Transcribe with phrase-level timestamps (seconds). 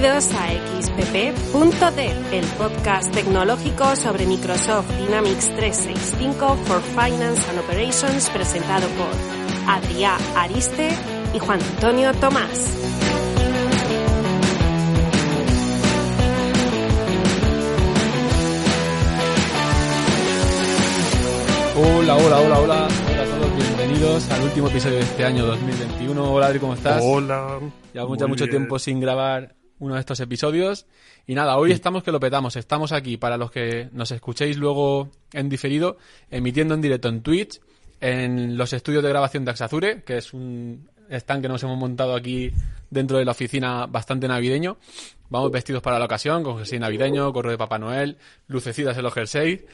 [0.00, 0.46] Bienvenidos a
[0.80, 9.08] xpp.dev, el podcast tecnológico sobre Microsoft Dynamics 365 for Finance and Operations presentado por
[9.66, 10.90] Adrià Ariste
[11.34, 12.76] y Juan Antonio Tomás.
[21.74, 22.88] Hola, hola, hola, hola.
[23.10, 26.32] Hola a todos, bienvenidos al último episodio de este año 2021.
[26.32, 27.02] Hola Adri, ¿cómo estás?
[27.04, 27.58] Hola.
[27.92, 28.58] Llevamos ya mucho bien.
[28.58, 30.86] tiempo sin grabar uno de estos episodios.
[31.26, 32.56] Y nada, hoy estamos que lo petamos.
[32.56, 35.98] Estamos aquí para los que nos escuchéis luego en diferido,
[36.30, 37.60] emitiendo en directo en Twitch,
[38.00, 42.14] en los estudios de grabación de Axazure, que es un stand que nos hemos montado
[42.14, 42.52] aquí
[42.90, 44.78] dentro de la oficina bastante navideño.
[45.30, 49.14] Vamos vestidos para la ocasión, con jersey navideño, gorro de Papá Noel, lucecidas en los
[49.14, 49.64] jerseys.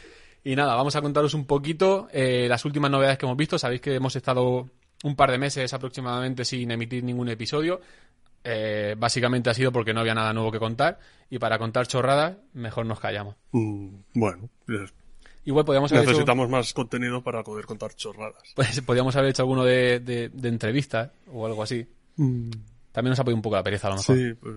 [0.43, 3.59] Y nada, vamos a contaros un poquito eh, las últimas novedades que hemos visto.
[3.59, 4.69] Sabéis que hemos estado
[5.03, 7.81] un par de meses aproximadamente sin emitir ningún episodio.
[8.45, 10.99] Eh, básicamente ha sido porque no había nada nuevo que contar.
[11.31, 13.37] Y para contar chorradas, mejor nos callamos.
[13.53, 14.49] Mm, bueno,
[15.47, 18.43] Igual haber, hecho, necesitamos más contenido para poder contar chorradas.
[18.55, 21.87] pues, podríamos haber hecho alguno de, de, de entrevistas o algo así.
[22.17, 24.17] También nos ha podido un poco la pereza a lo mejor.
[24.17, 24.55] Sí, pues,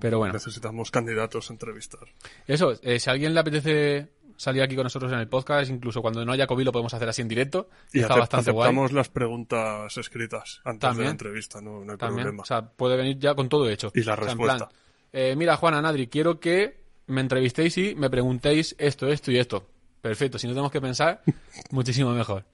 [0.00, 0.34] Pero bueno.
[0.34, 2.00] necesitamos candidatos a entrevistar.
[2.46, 6.00] Eso, eh, si a alguien le apetece salir aquí con nosotros en el podcast, incluso
[6.02, 7.68] cuando no haya COVID lo podemos hacer así en directo.
[7.92, 8.66] Y está bastante guay.
[8.68, 12.42] aceptamos las preguntas escritas antes de la entrevista, no, no hay También, problema.
[12.42, 13.90] o sea, puede venir ya con todo hecho.
[13.94, 14.56] Y la O sea, respuesta.
[14.68, 14.70] plan,
[15.12, 19.66] eh, mira, Juana, Nadri, quiero que me entrevistéis y me preguntéis esto, esto y esto.
[20.02, 21.22] Perfecto, si no tenemos que pensar,
[21.70, 22.44] muchísimo mejor.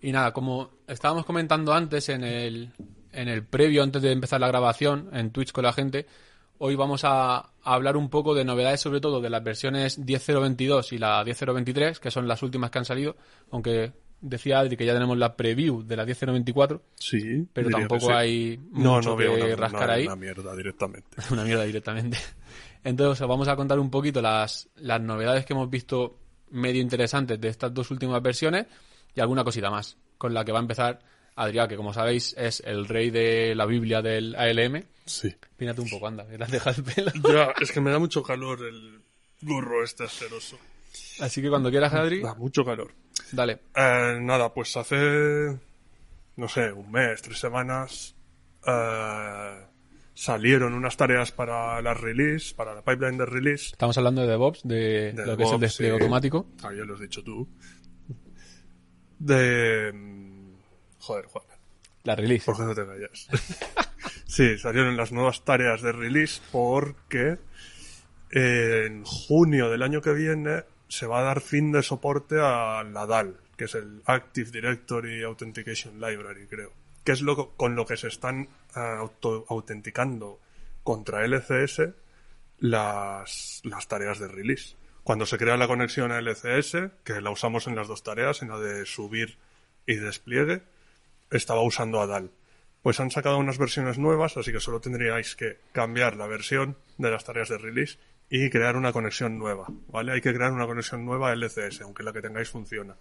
[0.00, 2.72] Y nada, como estábamos comentando antes en el,
[3.16, 6.06] en el previo, antes de empezar la grabación, en Twitch con la gente,
[6.58, 10.92] hoy vamos a, a hablar un poco de novedades, sobre todo de las versiones 10.022
[10.92, 13.16] y la 10.023, que son las últimas que han salido,
[13.50, 18.12] aunque decía Adri que ya tenemos la preview de la 10.024, Sí, pero tampoco sí.
[18.12, 20.06] hay No, mucho no veo que una, rascar una- ahí.
[20.06, 21.08] una mierda directamente.
[21.30, 22.16] Una mierda directamente.
[22.84, 26.18] Entonces os vamos a contar un poquito las, las novedades que hemos visto
[26.50, 28.66] medio interesantes de estas dos últimas versiones
[29.14, 31.00] y alguna cosita más, con la que va a empezar
[31.36, 34.82] Adrián, que como sabéis es el rey de la Biblia del ALM.
[35.04, 35.32] Sí.
[35.56, 37.12] Pínate un poco, anda, que le has dejado el pelo.
[37.32, 39.00] Ya, es que me da mucho calor el
[39.42, 40.58] gorro este asqueroso.
[41.20, 42.92] Así que cuando quieras, Adri, Da mucho calor.
[43.32, 43.60] dale.
[43.74, 45.58] Eh, nada, pues hace,
[46.36, 48.14] no sé, un mes, tres semanas,
[48.66, 49.60] eh,
[50.14, 53.66] salieron unas tareas para la release, para la pipeline de release.
[53.72, 56.00] Estamos hablando de DevOps, de, De lo que es el despliegue sí.
[56.02, 56.46] automático.
[56.62, 57.46] Ah, ya lo has dicho tú.
[59.18, 59.92] De...
[61.06, 61.44] Joder, Juan,
[62.04, 62.44] La release.
[62.44, 63.28] ¿por qué no te callas?
[64.26, 67.38] sí, salieron las nuevas tareas de release porque
[68.30, 73.06] en junio del año que viene se va a dar fin de soporte a la
[73.06, 76.72] DAL, que es el Active Directory Authentication Library, creo.
[77.04, 80.40] Que es lo, con lo que se están ah, auto- autenticando
[80.82, 81.82] contra LCS
[82.58, 84.76] las, las tareas de release.
[85.04, 88.48] Cuando se crea la conexión a LCS, que la usamos en las dos tareas, en
[88.48, 89.38] la de subir
[89.86, 90.62] y despliegue,
[91.30, 92.30] estaba usando a DAL.
[92.82, 97.10] Pues han sacado unas versiones nuevas, así que solo tendríais que cambiar la versión de
[97.10, 97.98] las tareas de release
[98.28, 100.12] y crear una conexión nueva, ¿vale?
[100.12, 102.96] Hay que crear una conexión nueva LCS, aunque la que tengáis funciona.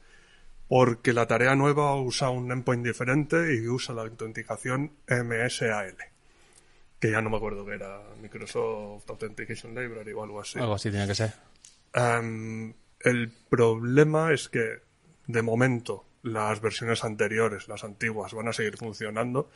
[0.67, 5.95] Porque la tarea nueva usa un endpoint diferente y usa la autenticación MSAL.
[6.99, 10.57] Que ya no me acuerdo que era Microsoft Authentication Library o algo así.
[10.57, 11.33] Algo así tiene que ser.
[11.93, 14.81] Em, el problema es que,
[15.27, 19.49] de momento, las versiones anteriores, las antiguas, van a seguir funcionando,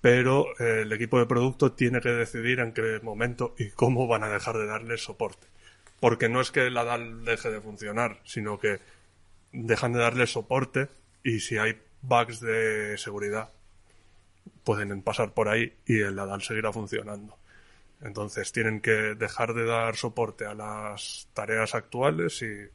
[0.00, 4.22] pero eh, el equipo de producto tiene que decidir en qué momento y cómo van
[4.22, 5.48] a dejar de darle soporte.
[5.98, 8.78] Porque no es que la DAL deje de funcionar, sino que
[9.52, 10.88] dejan de darle soporte
[11.24, 13.50] y si hay bugs de seguridad,
[14.62, 17.36] pueden pasar por ahí y el DAL seguirá funcionando.
[18.02, 22.68] Entonces tienen que dejar de dar soporte a las tareas actuales y,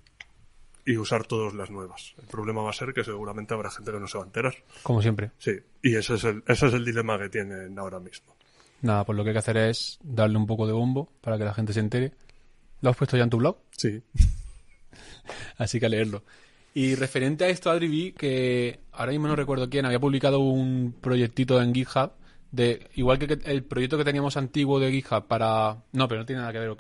[0.85, 2.13] y usar todas las nuevas.
[2.19, 4.55] El problema va a ser que seguramente habrá gente que no se va a enterar.
[4.83, 5.31] Como siempre.
[5.37, 5.51] Sí,
[5.83, 8.35] y ese es el, ese es el dilema que tienen ahora mismo.
[8.81, 11.43] Nada, pues lo que hay que hacer es darle un poco de bombo para que
[11.43, 12.13] la gente se entere.
[12.81, 13.57] ¿Lo has puesto ya en tu blog?
[13.71, 14.01] Sí.
[15.57, 16.23] Así que a leerlo.
[16.73, 20.95] Y referente a esto, Adri, vi que ahora mismo no recuerdo quién había publicado un
[21.01, 22.11] proyectito en GitHub
[22.51, 26.25] de igual que que el proyecto que teníamos antiguo de GitHub para no, pero no
[26.25, 26.77] tiene nada que ver.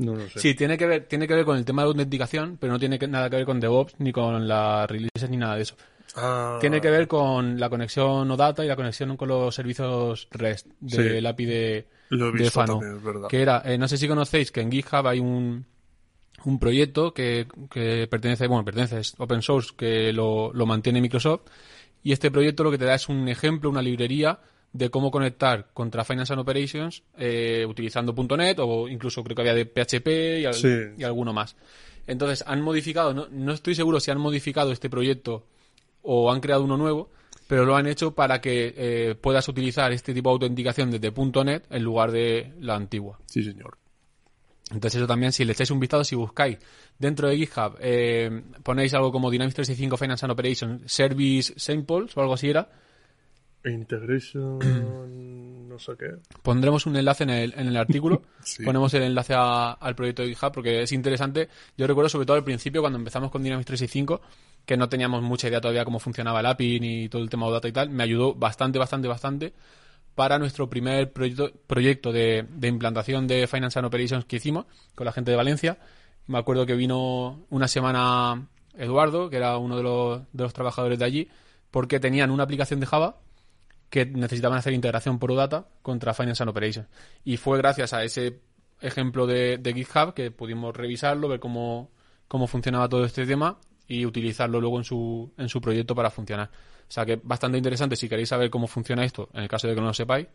[0.00, 0.38] No lo sé.
[0.40, 2.98] Sí, tiene que ver tiene que ver con el tema de autenticación, pero no tiene
[2.98, 5.76] que- nada que ver con DevOps ni con las releases ni nada de eso.
[6.16, 10.66] Ah, Tiene que ver con la conexión OData y la conexión con los servicios REST
[10.80, 11.26] del Sí.
[11.26, 12.78] API de, Lo he de Fano.
[12.80, 13.28] también, es verdad.
[13.28, 15.64] Que era, eh, no sé si conocéis que en GitHub hay un,
[16.44, 21.42] un proyecto que, que pertenece, bueno, pertenece, es open source, que lo, lo mantiene Microsoft.
[22.02, 24.40] Y este proyecto lo que te da es un ejemplo, una librería
[24.72, 29.54] de cómo conectar contra Finance and Operations eh, utilizando .NET o incluso creo que había
[29.54, 30.68] de PHP y, al- Sí.
[30.96, 31.56] y alguno más.
[32.06, 35.46] Entonces han modificado, no, no estoy seguro si han modificado este proyecto
[36.02, 37.10] o han creado uno nuevo,
[37.48, 41.12] pero lo han hecho para que eh, puedas utilizar este tipo de autenticación desde
[41.44, 43.18] .NET en lugar de la antigua.
[43.26, 43.76] Sí, señor.
[44.72, 46.58] Entonces eso también, si le echáis un vistazo, si buscáis
[46.96, 52.20] dentro de GitHub, eh, ponéis algo como Dynamics 365 Finance and Operations Service Samples o
[52.20, 52.70] algo así era,
[53.64, 54.58] Integration,
[55.68, 56.06] no sé qué.
[56.42, 58.64] pondremos un enlace en el, en el artículo, Sí.
[58.64, 61.48] ponemos el enlace a- al proyecto de GitHub porque es interesante.
[61.76, 64.20] Yo recuerdo sobre todo al principio cuando empezamos con Dynamics 365
[64.64, 67.52] que no teníamos mucha idea todavía cómo funcionaba el API ni todo el tema de
[67.52, 67.90] data y tal.
[67.90, 69.52] Me ayudó bastante, bastante, bastante
[70.14, 75.06] para nuestro primer proyecto, proyecto de, de implantación de Finance and Operations que hicimos con
[75.06, 75.78] la gente de Valencia.
[76.26, 78.46] Me acuerdo que vino una semana
[78.76, 81.28] Eduardo, que era uno de los, de los trabajadores de allí,
[81.70, 83.16] porque tenían una aplicación de Java
[83.90, 86.88] que necesitaban hacer integración por OData contra Finance and Operations.
[87.24, 88.40] Y fue gracias a ese
[88.80, 91.90] ejemplo de, de GitHub que pudimos revisarlo, ver cómo,
[92.28, 96.48] cómo funcionaba todo este tema y utilizarlo luego en su, en su proyecto para funcionar.
[96.88, 99.74] O sea que bastante interesante si queréis saber cómo funciona esto, en el caso de
[99.74, 100.28] que no lo sepáis.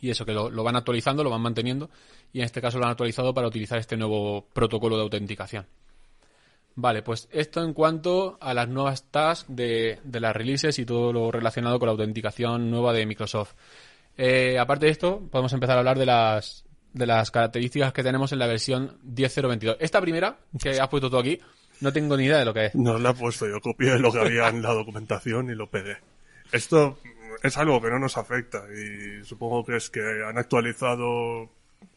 [0.00, 1.90] Y eso, que lo, lo van actualizando, lo van manteniendo.
[2.32, 5.66] Y en este caso lo han actualizado para utilizar este nuevo protocolo de autenticación.
[6.76, 11.10] Vale, pues esto en cuanto a las nuevas tasks de, de las releases y todo
[11.10, 13.54] lo relacionado con la autenticación nueva de Microsoft.
[14.18, 18.30] Eh, aparte de esto, podemos empezar a hablar de las, de las características que tenemos
[18.32, 19.78] en la versión 10.022.
[19.80, 21.40] Esta primera, que has puesto tú aquí,
[21.80, 22.74] no tengo ni idea de lo que es.
[22.74, 25.96] No la he puesto, yo copié lo que había en la documentación y lo pegué.
[26.52, 26.98] Esto
[27.42, 31.50] es algo que no nos afecta y supongo que es que han actualizado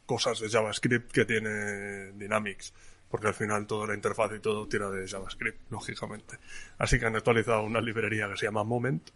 [0.05, 2.73] cosas de JavaScript que tiene Dynamics,
[3.09, 6.37] porque al final toda la interfaz y todo tira de JavaScript, lógicamente.
[6.77, 9.09] Así que han actualizado una librería que se llama Moment,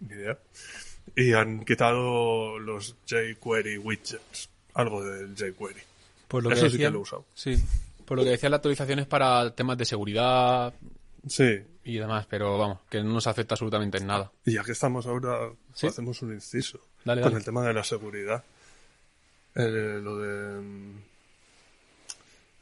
[0.00, 0.38] ni idea,
[1.16, 5.80] y han quitado los jQuery widgets, algo del jQuery.
[6.28, 7.24] Por lo Eso sí que decían- lo he usado.
[7.34, 7.56] Sí,
[8.04, 10.72] por lo que decía la actualización es para temas de seguridad
[11.26, 14.30] Sí, y demás, pero vamos, que no nos afecta absolutamente en nada.
[14.46, 15.86] Y ya que estamos ahora, Sí.
[15.86, 17.38] hacemos un inciso Dale, con dale.
[17.40, 18.42] el tema de la seguridad.
[19.54, 20.92] Eh, lo de.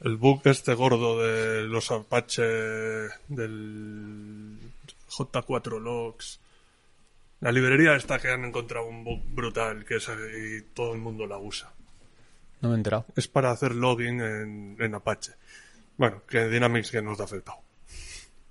[0.00, 2.42] El bug este gordo de los Apache
[3.28, 4.58] del
[5.10, 6.40] J4 Logs.
[7.40, 11.26] La librería esta que han encontrado un bug brutal que es, y todo el mundo
[11.26, 11.72] la usa.
[12.60, 13.06] No me he enterado.
[13.16, 15.32] Es para hacer logging en, en Apache.
[15.96, 17.58] Bueno, que Dynamics que nos ha afectado.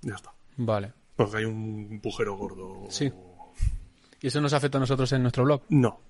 [0.02, 0.32] Ya está.
[0.56, 0.92] Vale.
[1.16, 2.86] Porque hay un agujero gordo.
[2.90, 3.12] Sí.
[4.20, 5.62] ¿Y eso nos afecta a nosotros en nuestro blog?
[5.68, 6.00] No.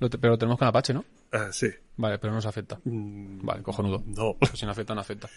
[0.00, 1.04] Lo te- pero lo tenemos con Apache, ¿no?
[1.32, 1.68] Eh, sí.
[1.96, 2.80] Vale, pero no nos afecta.
[2.84, 4.02] Mm, Vale, cojonudo.
[4.06, 5.28] No, Pues si no afecta, no afecta.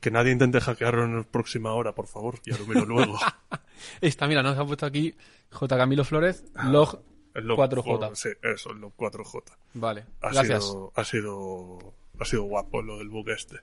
[0.00, 2.38] que nadie intente hackearlo en la próxima hora, por favor.
[2.44, 3.16] Ya lo miro luego.
[4.00, 5.14] Esta, mira, nos ha puesto aquí
[5.50, 5.76] J.
[5.76, 7.00] Camilo Flores, log
[7.34, 8.14] El log 4J.
[8.14, 9.42] Sí, eso, log 4J.
[9.74, 10.64] Vale, Ha gracias.
[10.64, 11.78] sido, ha sido,
[12.20, 13.56] ha sido guapo lo del bug este.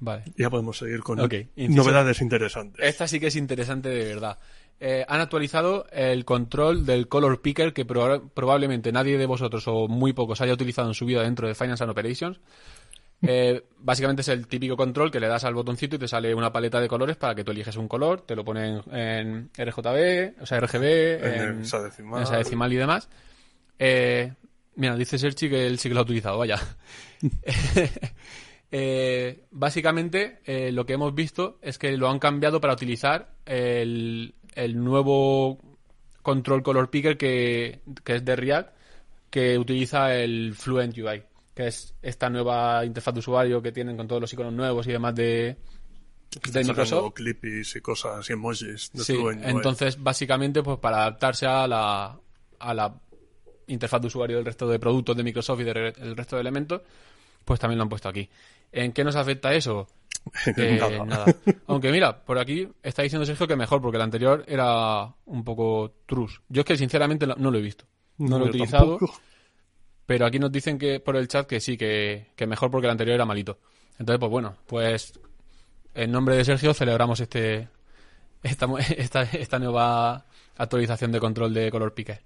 [0.00, 0.24] Vale.
[0.36, 2.84] Ya podemos seguir con Ok, inciso- novedades interesantes.
[2.84, 4.38] Esta sí que es interesante de verdad.
[4.80, 9.88] Eh, han actualizado el control del color picker que proba- probablemente nadie de vosotros o
[9.88, 12.40] muy pocos haya utilizado en su vida dentro de Finance and Operations.
[13.26, 16.52] Eh, básicamente es el típico control que le das al botoncito y te sale una
[16.52, 20.44] paleta de colores para que tú eliges un color, te lo ponen en RGB, o
[20.44, 22.18] sea, RGB, En en, hexadecimal.
[22.18, 23.08] en hexadecimal y demás.
[23.78, 24.30] Eh,
[24.74, 26.60] mira, dice Serchi que él sí que lo ha utilizado, vaya.
[28.76, 34.34] Eh, básicamente, eh, lo que hemos visto es que lo han cambiado para utilizar el,
[34.54, 35.58] el nuevo
[36.22, 38.70] control color picker que, que es de React,
[39.30, 41.22] que utiliza el Fluent UI,
[41.54, 44.92] que es esta nueva interfaz de usuario que tienen con todos los iconos nuevos y
[44.92, 45.56] demás de,
[46.34, 47.14] Están de Microsoft.
[47.14, 49.50] clippies y cosas y emojis de Sí, Fluent UI.
[49.50, 52.18] entonces básicamente pues para adaptarse a la,
[52.60, 52.94] a la
[53.66, 56.82] interfaz de usuario del resto de productos de Microsoft y del resto de elementos,
[57.44, 58.28] pues también lo han puesto aquí.
[58.72, 59.86] ¿En qué nos afecta eso?
[60.56, 61.26] Eh, Nada.
[61.66, 65.96] Aunque mira, por aquí está diciendo Sergio que mejor, porque el anterior era un poco
[66.06, 66.40] trus.
[66.48, 67.84] Yo es que sinceramente no lo he visto.
[68.16, 69.20] No lo he utilizado, tampoco.
[70.06, 72.92] pero aquí nos dicen que por el chat que sí, que, que mejor porque el
[72.92, 73.58] anterior era malito.
[73.98, 75.20] Entonces, pues bueno, pues
[75.94, 77.68] en nombre de Sergio celebramos este
[78.42, 80.24] esta, esta, esta nueva
[80.56, 82.20] actualización de control de color pique.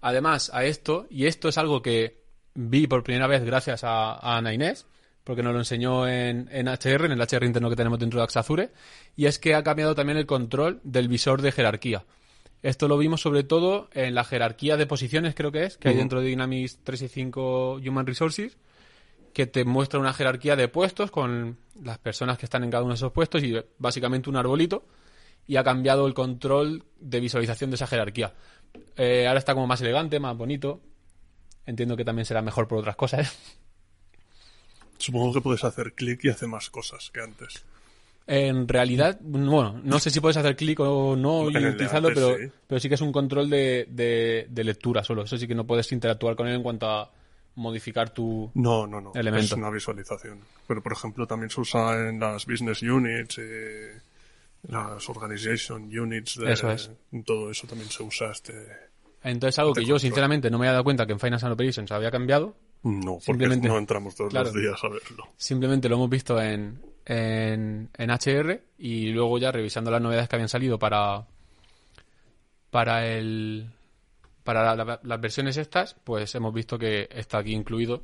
[0.00, 2.21] Además, a esto, y esto es algo que
[2.54, 4.86] vi por primera vez gracias a, a Ana Inés,
[5.24, 8.24] porque nos lo enseñó en, en HR, en el HR interno que tenemos dentro de
[8.24, 8.70] Axazure,
[9.16, 12.04] y es que ha cambiado también el control del visor de jerarquía.
[12.62, 15.96] Esto lo vimos sobre todo en la jerarquía de posiciones, creo que es, que hay
[15.96, 18.56] dentro de Dynamics 365 Human Resources,
[19.32, 22.92] que te muestra una jerarquía de puestos con las personas que están en cada uno
[22.92, 24.84] de esos puestos y básicamente un arbolito
[25.46, 28.32] y ha cambiado el control de visualización de esa jerarquía.
[28.96, 30.80] Eh, ahora está como más elegante, más bonito.
[31.66, 33.36] Entiendo que también será mejor por otras cosas.
[34.98, 37.64] Supongo que puedes hacer clic y hace más cosas que antes.
[38.26, 42.44] En realidad, bueno, no sé si puedes hacer clic o no y utilizarlo, pero, sí.
[42.68, 45.22] pero sí que es un control de, de- de lectura solo.
[45.24, 47.10] Eso sí que no puedes interactuar con él en cuanto a
[47.56, 48.50] modificar tu...
[48.54, 49.10] No, no, no.
[49.14, 49.46] Elemento.
[49.46, 50.40] Es una visualización.
[50.68, 54.00] Pero, por ejemplo, también se usa en las business units, eh,
[54.68, 56.38] las organization units.
[56.38, 56.90] De, Eso es.
[57.10, 58.91] En todo eso también se usa este...
[59.24, 61.92] Entonces, algo que yo sinceramente no me había dado cuenta que en Finance and Operations
[61.92, 62.56] había cambiado.
[62.82, 64.46] No, porque no entramos todos Claro.
[64.46, 65.24] los días a verlo.
[65.36, 70.34] Simplemente lo hemos visto en, en, en HR y luego ya revisando las novedades que
[70.36, 71.26] habían salido para
[72.70, 73.70] para el
[74.44, 78.02] para la- las versiones estas, pues hemos visto que está aquí incluido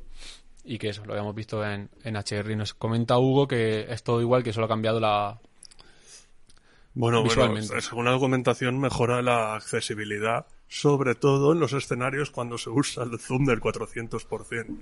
[0.63, 4.03] y que eso lo habíamos visto en, en HR y nos comenta Hugo que es
[4.03, 5.37] todo igual que solo ha cambiado la
[6.95, 7.81] Bueno, bueno, Visualmente.
[7.81, 13.17] según la documentación mejora la accesibilidad, sobre todo en los escenarios cuando se usa el
[13.19, 14.77] zoom del 400%.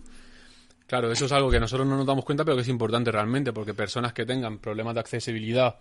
[0.87, 3.51] Claro, eso es algo que nosotros no nos damos cuenta, pero que es importante realmente,
[3.51, 5.75] porque personas que tengan problemas de accesibilidad,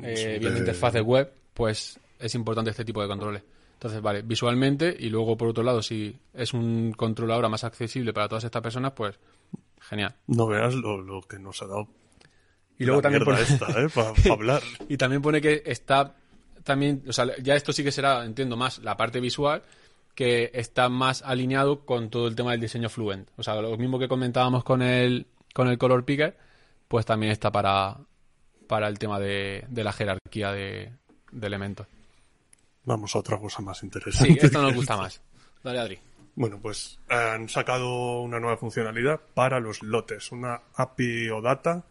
[0.00, 3.42] eh, de- interfaces web, pues es importante este tipo de controles.
[3.74, 8.12] Entonces, vale, visualmente y luego por otro lado, si es un control ahora más accesible
[8.12, 9.18] para todas estas personas, pues
[9.80, 10.14] genial.
[10.26, 11.88] No veas lo, lo que nos ha dado
[12.80, 13.88] Y luego la también pone, esta, ¿eh?
[13.94, 14.62] Para hablar.
[14.88, 16.14] y también pone que está
[16.64, 19.62] también, o sea, ya esto sí que será, entiendo más la parte visual,
[20.14, 23.28] que está más alineado con todo el tema del diseño fluent.
[23.36, 26.36] O sea, lo mismo que comentábamos con el, con el color picker,
[26.88, 27.96] pues también está para,
[28.66, 30.92] para el tema de, de la jerarquía de,
[31.32, 31.86] de elementos.
[32.84, 34.46] Vamos a otra cosa más Sí, interesante.
[34.46, 35.20] esto nos gusta más.
[35.62, 35.98] Dale, Adri.
[36.34, 41.84] Bueno, pues han sacado una nueva funcionalidad para los lotes, una API o data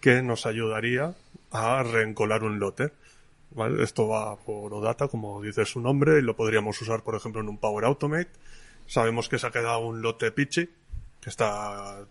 [0.00, 1.14] que nos ayudaría
[1.50, 2.92] a reencolar un lote.
[3.50, 3.82] ¿vale?
[3.82, 7.48] Esto va por OData, como dice su nombre, y lo podríamos usar, por ejemplo, en
[7.48, 8.30] un Power Automate.
[8.86, 10.68] Sabemos que se ha quedado un lote pitchy,
[11.20, 12.06] que está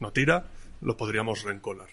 [0.00, 0.46] no tira,
[0.80, 1.88] lo podríamos reencolar.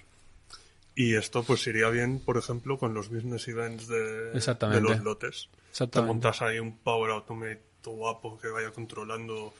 [0.93, 4.33] Y esto pues iría bien, por ejemplo, con los business events de,
[4.81, 5.49] los lotes.
[5.51, 6.13] Te Exactamente.
[6.13, 9.53] montas ahí un Power Automate guapo que vaya controlando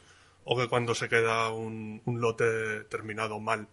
[0.44, 3.68] o que cuando se queda un, un lote terminado mal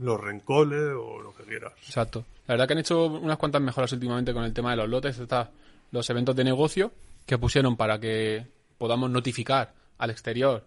[0.00, 1.72] lo reencole o lo que quieras.
[1.86, 2.24] Exacto.
[2.46, 5.18] La verdad que han hecho unas cuantas mejoras últimamente con el tema de los lotes.
[5.18, 5.50] Está
[5.90, 6.92] los eventos de negocio
[7.26, 8.46] que pusieron para que
[8.78, 10.62] podamos notificar al exterior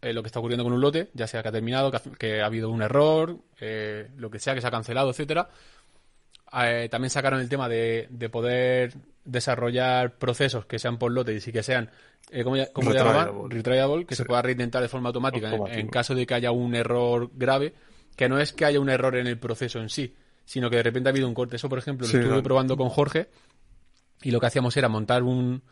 [0.00, 2.00] eh, lo que está ocurriendo con un lote, ya sea que ha terminado, que ha,
[2.18, 5.48] que ha habido un error, eh, lo que sea, que se ha cancelado, etcétera.
[6.64, 8.92] Eh, también sacaron el tema de, de poder
[9.24, 11.88] desarrollar procesos que sean por lote y que sean,
[12.30, 13.20] eh, ¿cómo, ya- cómo Retriable.
[13.20, 13.50] llamaban?
[13.50, 14.26] Retriable, que se Sí.
[14.26, 17.72] pueda reintentar de forma automática en caso de que haya un error grave,
[18.16, 20.14] que no es que haya un error en el proceso en sí,
[20.44, 21.56] sino que de repente ha habido un corte.
[21.56, 23.28] Eso, por ejemplo, lo Sí, estuve probando con Jorge
[24.22, 25.62] y lo que hacíamos era montar un,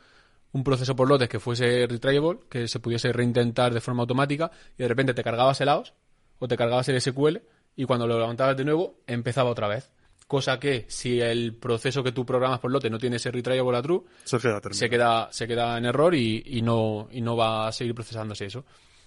[0.52, 4.82] un proceso por lotes que fuese retriable, que se pudiese reintentar de forma automática y
[4.82, 5.94] de repente te cargabas el AOS
[6.38, 7.38] o te cargabas el SQL
[7.76, 9.92] y cuando lo levantabas de nuevo empezaba otra vez.
[10.26, 13.82] Cosa que si el proceso que tú programas por lote no tiene ese retriable a
[13.82, 14.78] true, Se queda terminado.
[14.78, 18.46] se queda, se queda en error y, y no, y no va a seguir procesándose
[18.46, 18.64] eso.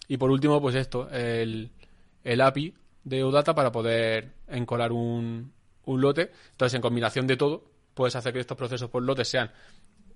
[0.09, 1.71] Y por último, pues esto, el,
[2.25, 2.73] el API
[3.03, 5.51] de OData para poder encolar un,
[5.85, 6.31] un lote.
[6.51, 9.51] Entonces, en combinación de todo, puedes hacer que estos procesos por lotes sean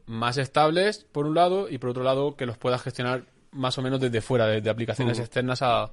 [0.06, 3.82] más estables, por un lado, y por otro lado, que los puedas gestionar más o
[3.82, 5.22] menos desde fuera, desde aplicaciones Mm.
[5.22, 5.91] externas a, a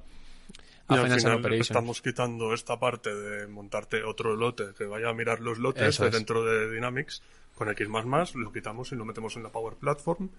[0.89, 5.39] Y al final estamos quitando esta parte de montarte otro lote que vaya a mirar
[5.41, 7.21] los lotes de dentro de Dynamics
[7.55, 7.87] con X++,
[8.35, 10.29] lo quitamos y lo metemos en la Power Platform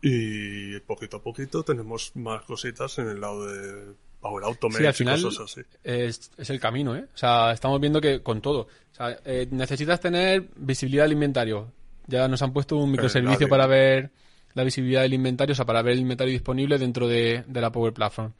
[0.00, 4.94] y poquito a poquito tenemos más cositas en el lado de Power Automate Sí, al
[4.94, 5.60] final y cosas así.
[5.82, 7.04] es, es el camino, ¿eh?
[7.12, 8.60] O sea, estamos viendo que con todo.
[8.60, 11.72] O sea, eh, necesitas tener visibilidad del inventario.
[12.06, 14.10] Ya nos han puesto un microservicio para ver
[14.54, 17.72] la visibilidad del inventario, o sea, para ver el inventario disponible dentro de, de la
[17.72, 18.32] Power Platform.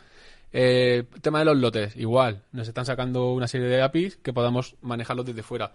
[0.53, 2.43] Eh, tema de los lotes, igual.
[2.53, 5.73] Nos están sacando una serie de APIs que podamos manejarlos desde fuera.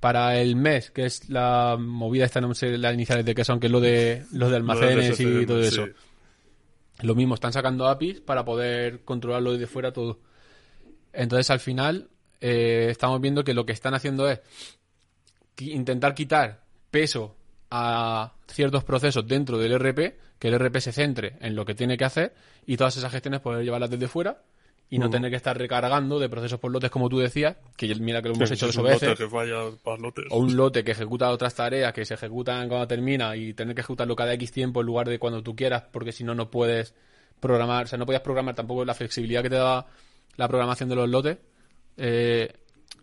[0.00, 3.58] Para el mes, que es la movida esta, no sé las iniciales de qué son,
[3.60, 5.68] que es lo de, lo de almacenes y todo sí.
[5.68, 5.88] eso.
[7.02, 10.20] Lo mismo, están sacando APIs para poder controlarlo desde fuera todo.
[11.12, 12.08] Entonces, al final,
[12.40, 14.40] eh, estamos viendo que lo que están haciendo es
[15.58, 17.36] intentar quitar peso
[17.70, 21.96] a ciertos procesos dentro del RP, que el RP se centre en lo que tiene
[21.96, 22.34] que hacer
[22.66, 24.42] y todas esas gestiones poder llevarlas desde fuera
[24.92, 25.12] y no Ujú.
[25.12, 28.34] tener que estar recargando de procesos por lotes como tú decías, que mira que lo
[28.34, 30.26] hemos Sí, hecho dos un veces lote que vaya para lotes.
[30.28, 33.80] o un lote que ejecuta otras tareas que se ejecutan cuando termina y tener que
[33.80, 36.94] ejecutarlo cada X tiempo en lugar de cuando tú quieras, porque si no, no puedes
[37.40, 39.86] programar, o sea, no podías programar tampoco la flexibilidad que te daba
[40.36, 41.38] la programación de los lotes.
[41.96, 42.52] Eh,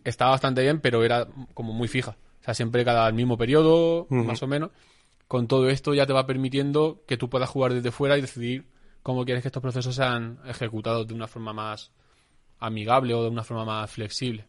[0.03, 2.11] estaba bastante bien, pero era como muy fija.
[2.41, 4.69] O sea, siempre cada el mismo periodo, más o menos.
[5.27, 8.65] con todo esto ya te va permitiendo que tú puedas jugar desde fuera y decidir
[9.03, 11.91] cómo quieres que estos procesos sean ejecutados de una forma más
[12.59, 14.45] amigable o de una forma más flexible.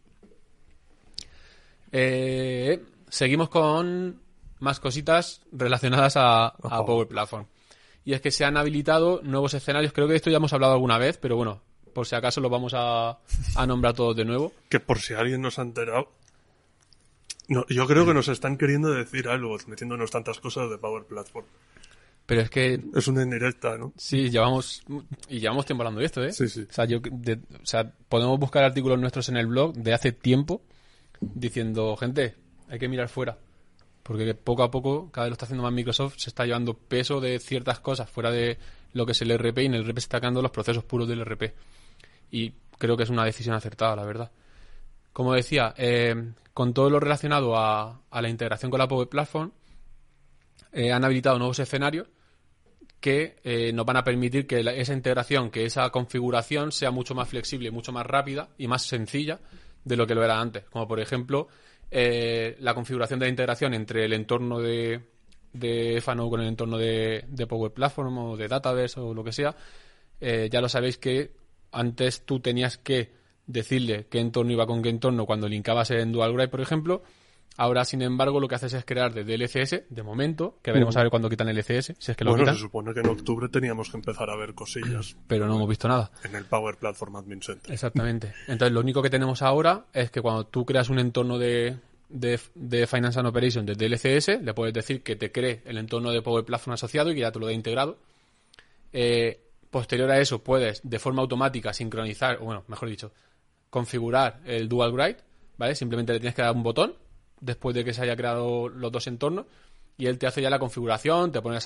[1.91, 4.21] Eh, seguimos con
[4.59, 7.45] más cositas relacionadas a, a Power Platform.
[8.03, 9.93] Y es que se han habilitado nuevos escenarios.
[9.93, 11.61] Creo que de esto ya hemos hablado alguna vez, pero bueno,
[11.93, 13.19] por si acaso lo vamos a,
[13.55, 14.53] a nombrar todos de nuevo.
[14.69, 16.09] Que por si alguien nos ha enterado.
[17.47, 21.45] No, yo creo que nos están queriendo decir algo, metiéndonos tantas cosas de Power Platform.
[22.31, 23.91] Pero es que Es una indirecta, ¿no?
[23.97, 24.83] sí, llevamos
[25.27, 26.31] y llevamos tiempo hablando de esto, ¿eh?
[26.31, 26.65] Sí, sí.
[26.69, 30.13] O sea, yo, de- o sea, podemos buscar artículos nuestros en el blog de hace
[30.13, 30.61] tiempo
[31.19, 32.35] diciendo, gente,
[32.69, 33.37] hay que mirar fuera.
[34.01, 37.19] Porque poco a poco, cada vez lo está haciendo más Microsoft, se está llevando peso
[37.19, 38.57] de ciertas cosas fuera de
[38.93, 41.09] lo que es el RP y en el RP se está quedando los procesos puros
[41.09, 41.53] del RP.
[42.31, 44.31] Y creo que es una decisión acertada, la verdad.
[45.11, 49.51] Como decía, eh, con todo lo relacionado a, a la integración con la Power Platform,
[50.71, 52.07] eh, han habilitado nuevos escenarios
[53.01, 57.27] que eh, nos van a permitir que esa integración, que esa configuración sea mucho más
[57.27, 59.39] flexible, mucho más rápida y más sencilla
[59.83, 60.63] de lo que lo era antes.
[60.65, 61.47] Como por ejemplo
[61.89, 65.01] eh, la configuración de la integración entre el entorno de,
[65.51, 69.55] de FANO con el entorno de, Power Platform o de Database o lo que sea.
[70.19, 71.31] Eh, ya lo sabéis que
[71.71, 73.11] antes tú tenías que
[73.47, 77.03] decirle qué entorno iba con qué entorno cuando linkabas en DualDrive, por ejemplo.
[77.61, 80.97] Ahora, sin embargo, lo que haces es crear desde el LCS, de momento, que veremos
[80.97, 83.01] a ver cuándo quitan el LCS, si es que lo bueno, quitan, se supone que
[83.01, 86.09] en octubre teníamos que empezar a ver cosillas pero no hemos visto nada.
[86.23, 87.71] en el Power Platform Admin Center.
[87.71, 88.33] Exactamente.
[88.47, 91.77] Entonces, lo único que tenemos ahora es que cuando tú creas un entorno de,
[92.09, 96.09] de, de Finance and Operations desde LCS, le puedes decir que te cree el entorno
[96.09, 97.99] de Power Platform asociado y que ya te lo dé integrado.
[98.91, 99.39] Eh,
[99.69, 103.11] posterior a eso, puedes de forma automática sincronizar, o bueno, mejor dicho,
[103.69, 105.21] configurar el Dual Write,
[105.59, 105.75] ¿vale?
[105.75, 106.95] Simplemente le tienes que dar un botón
[107.41, 109.45] después de que se haya creado los dos entornos
[109.97, 111.59] y él te hace ya la configuración, te pone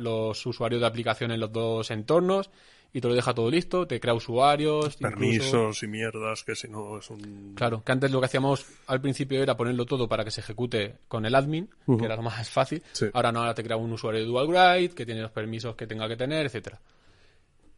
[0.00, 2.50] los usuarios de aplicación en los dos entornos
[2.92, 6.68] y te lo deja todo listo, te crea usuarios, incluso- Permisos y mierdas, que si
[6.68, 7.54] no es un...
[7.56, 10.98] Claro, que antes lo que hacíamos al principio era ponerlo todo para que se ejecute
[11.08, 12.80] con el admin, que era lo más fácil.
[12.92, 13.06] Sí.
[13.12, 15.88] Ahora no, ahora te crea un usuario de dual write, que tiene los permisos que
[15.88, 16.80] tenga que tener, etcétera.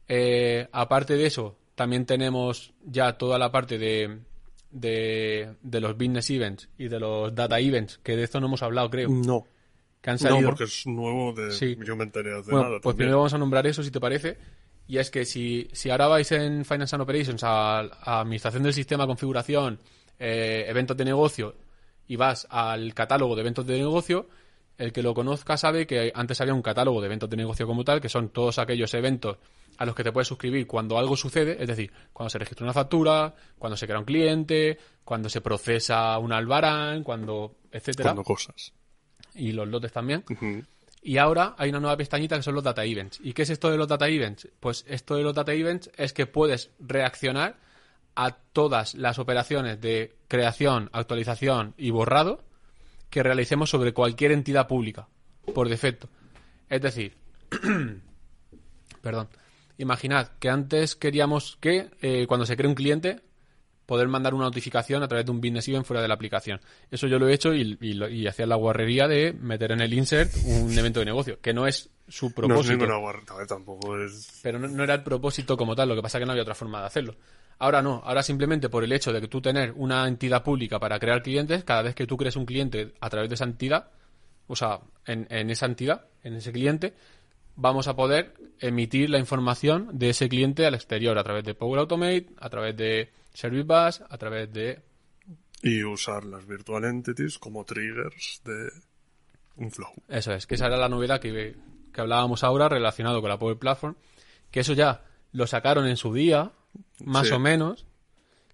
[0.08, 4.18] Eh, aparte de eso, también tenemos ya toda la parte de,
[4.70, 8.62] de, de los business events y de los data events, que de esto no hemos
[8.62, 9.46] hablado, creo, No,
[10.00, 10.48] que han no, salido.
[10.50, 11.50] porque es nuevo de...
[11.52, 11.76] Sí.
[11.84, 12.96] Yo me enteré de Bueno, nada pues también.
[12.96, 14.36] primero vamos a nombrar eso, si te parece.
[14.88, 18.72] Y es que si, si ahora vais en Finance and Operations a, a Administración del
[18.74, 19.78] Sistema, Configuración,
[20.18, 21.54] eh, Eventos de Negocio,
[22.06, 24.28] y vas al catálogo de eventos de negocio,
[24.78, 27.84] el que lo conozca sabe que antes había un catálogo de eventos de negocio como
[27.84, 29.38] tal, que son todos aquellos eventos
[29.78, 32.72] a los que te puedes suscribir cuando algo sucede, es decir, cuando se registra una
[32.72, 38.72] factura, cuando se crea un cliente, cuando se procesa un albarán, cuando, etcétera, Cuando cosas.
[39.34, 40.24] y los lotes también.
[41.02, 43.20] Y ahora hay una nueva pestañita que son los data events.
[43.22, 44.48] ¿Y qué es esto de los data events?
[44.58, 47.58] Pues esto de los data events es que puedes reaccionar
[48.16, 52.42] a todas las operaciones de creación, actualización y borrado
[53.16, 55.08] que realicemos sobre cualquier entidad pública,
[55.54, 56.10] por defecto.
[56.68, 57.14] Es decir,
[59.00, 59.28] perdón,
[59.78, 63.22] imaginad que antes queríamos que eh, cuando se cree un cliente
[63.86, 66.60] poder mandar una notificación a través de un business event fuera de la aplicación.
[66.90, 69.94] Eso yo lo he hecho y, y, y hacía la guarrería de meter en el
[69.94, 72.86] insert un evento de negocio, que no es su No es propósito.
[72.86, 73.10] ninguna
[73.42, 74.40] eh, tampoco es...
[74.42, 76.42] Pero no, no era el propósito como tal, lo que pasa es que no había
[76.42, 77.16] otra forma de hacerlo.
[77.58, 80.98] Ahora no, ahora simplemente por el hecho de que tú tener una entidad pública para
[80.98, 83.90] crear clientes, cada vez que tú crees un cliente a través de esa entidad,
[84.46, 86.94] o sea, en, en esa entidad, en ese cliente,
[87.56, 91.80] vamos a poder emitir la información de ese cliente al exterior a través de Power
[91.80, 94.82] Automate, a través de Service Bus, a través de...
[95.62, 98.70] Y usar las virtual entities como triggers de
[99.56, 99.92] un flow.
[100.08, 101.56] Eso es, que esa era la novedad que,
[101.92, 103.96] que hablábamos ahora relacionado con la Power Platform,
[104.50, 106.52] que eso ya lo sacaron en su día,
[107.04, 107.32] más Sí.
[107.34, 107.86] o menos,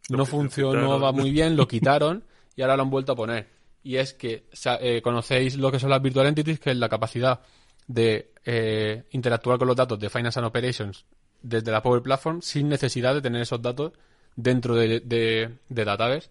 [0.08, 2.24] Lo no funcionaba muy bien, lo quitaron
[2.56, 3.48] y ahora lo han vuelto a poner.
[3.84, 4.44] Y es que
[4.80, 7.40] eh, conocéis lo que son las Virtual Entities, que es la capacidad
[7.86, 11.04] de eh, interactuar con los datos de Finance and Operations
[11.42, 13.92] desde la Power Platform sin necesidad de tener esos datos
[14.36, 16.28] dentro de, de, de Database.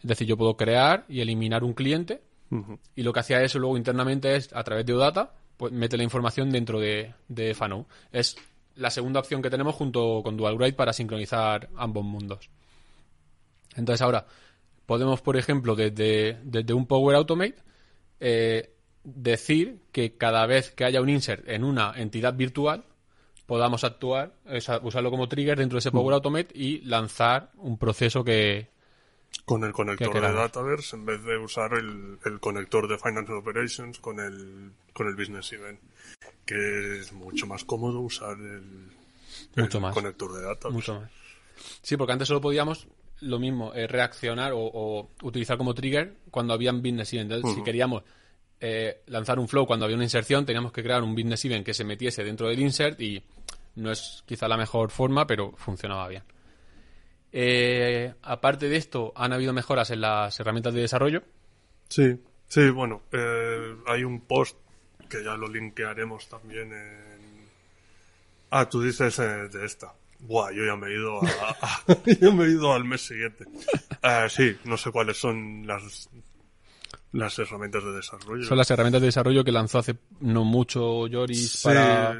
[0.00, 2.22] Es decir, yo puedo crear y eliminar un cliente
[2.94, 6.02] y lo que hacía eso luego internamente es, a través de OData, pues mete la
[6.02, 7.86] información dentro de, de FANO.
[8.12, 8.36] Es
[8.74, 12.50] la segunda opción que tenemos junto con DualWrite para sincronizar ambos mundos.
[13.76, 14.26] Entonces ahora
[14.86, 17.56] podemos, por ejemplo, desde, desde un Power Automate,
[18.20, 22.84] eh, decir que cada vez que haya un insert en una entidad virtual,
[23.46, 24.34] podamos actuar,
[24.82, 28.71] usarlo como trigger dentro de ese Power Automate y lanzar un proceso que,
[29.44, 30.32] Con el conector ¿Qué de?
[30.32, 35.14] Dataverse en vez de usar el, el conector de Financial Operations con el, con el
[35.16, 35.80] Business Event.
[36.46, 38.90] Que es mucho más cómodo usar el,
[39.56, 39.94] Mucho el más.
[39.94, 40.70] conector de Dataverse.
[40.70, 41.10] Mucho más.
[41.82, 42.86] Sí, porque antes solo podíamos
[43.20, 47.30] lo mismo, eh, reaccionar o, o utilizar como trigger cuando había un business event.
[47.32, 48.02] Entonces, si queríamos
[48.60, 51.74] eh, lanzar un flow cuando había una inserción, teníamos que crear un business event que
[51.74, 53.22] se metiese dentro del insert y
[53.76, 56.22] no es quizá la mejor forma, pero funcionaba bien.
[57.32, 61.22] Eh, aparte de esto, han habido mejoras en las herramientas de desarrollo.
[61.88, 62.18] Sí,
[62.48, 64.56] sí, bueno, eh, hay un post
[65.08, 67.22] que ya lo linkearemos también en...
[68.50, 69.92] Ah, tú dices eh, de esta.
[70.20, 71.26] Buah, yo ya me he ido a,
[71.60, 71.82] a-
[72.20, 73.44] yo me he ido al mes siguiente.
[74.02, 76.08] Eh, sí, no sé cuáles son las
[77.12, 78.44] las herramientas de desarrollo.
[78.44, 82.12] Son las herramientas de desarrollo que lanzó hace no mucho Joris Sí, para...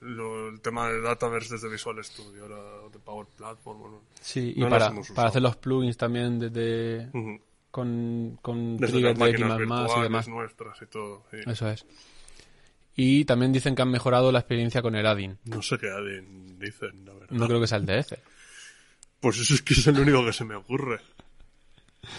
[0.00, 3.80] lo- el tema de Dataverse desde Visual Studio, ahora de Power Platform.
[3.80, 4.00] bueno.
[4.20, 4.92] Sí, y no para,
[5.28, 7.08] hacer los plugins también desde...
[7.12, 7.40] Ujú.
[7.70, 9.58] con, con Desde de X++ máquinas
[9.96, 10.28] y demás.
[10.28, 11.24] nuestras y todo.
[11.30, 11.36] sí.
[11.46, 11.86] Eso es.
[12.96, 15.38] Y también dicen que han mejorado la experiencia con el add-in.
[15.44, 17.28] No sé qué adin dicen, la verdad.
[17.30, 18.18] No creo que sea el Excel.
[19.20, 21.00] Pues eso es que es el único que se me ocurre.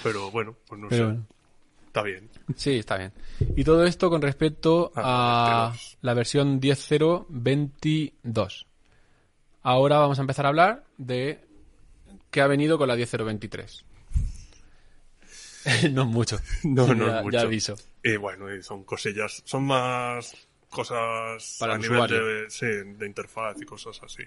[0.03, 1.05] Pero bueno, pues no Pero sé.
[1.11, 1.27] bueno.
[1.91, 2.29] Está bien.
[2.55, 3.11] Sí, está bien.
[3.57, 5.97] Y todo esto con respecto Ah, a 22.
[6.01, 8.65] la versión 10.022.
[9.63, 11.41] Ahora vamos a empezar a hablar de
[12.29, 13.83] qué ha venido con la 10.023.
[15.91, 16.39] no es mucho.
[16.63, 17.37] No, no ya, es mucho.
[17.37, 17.75] ya aviso.
[18.03, 20.33] Y bueno, son cosillas, son más
[20.69, 24.23] cosas Para a el nivel de, sí, de interfaz y cosas así.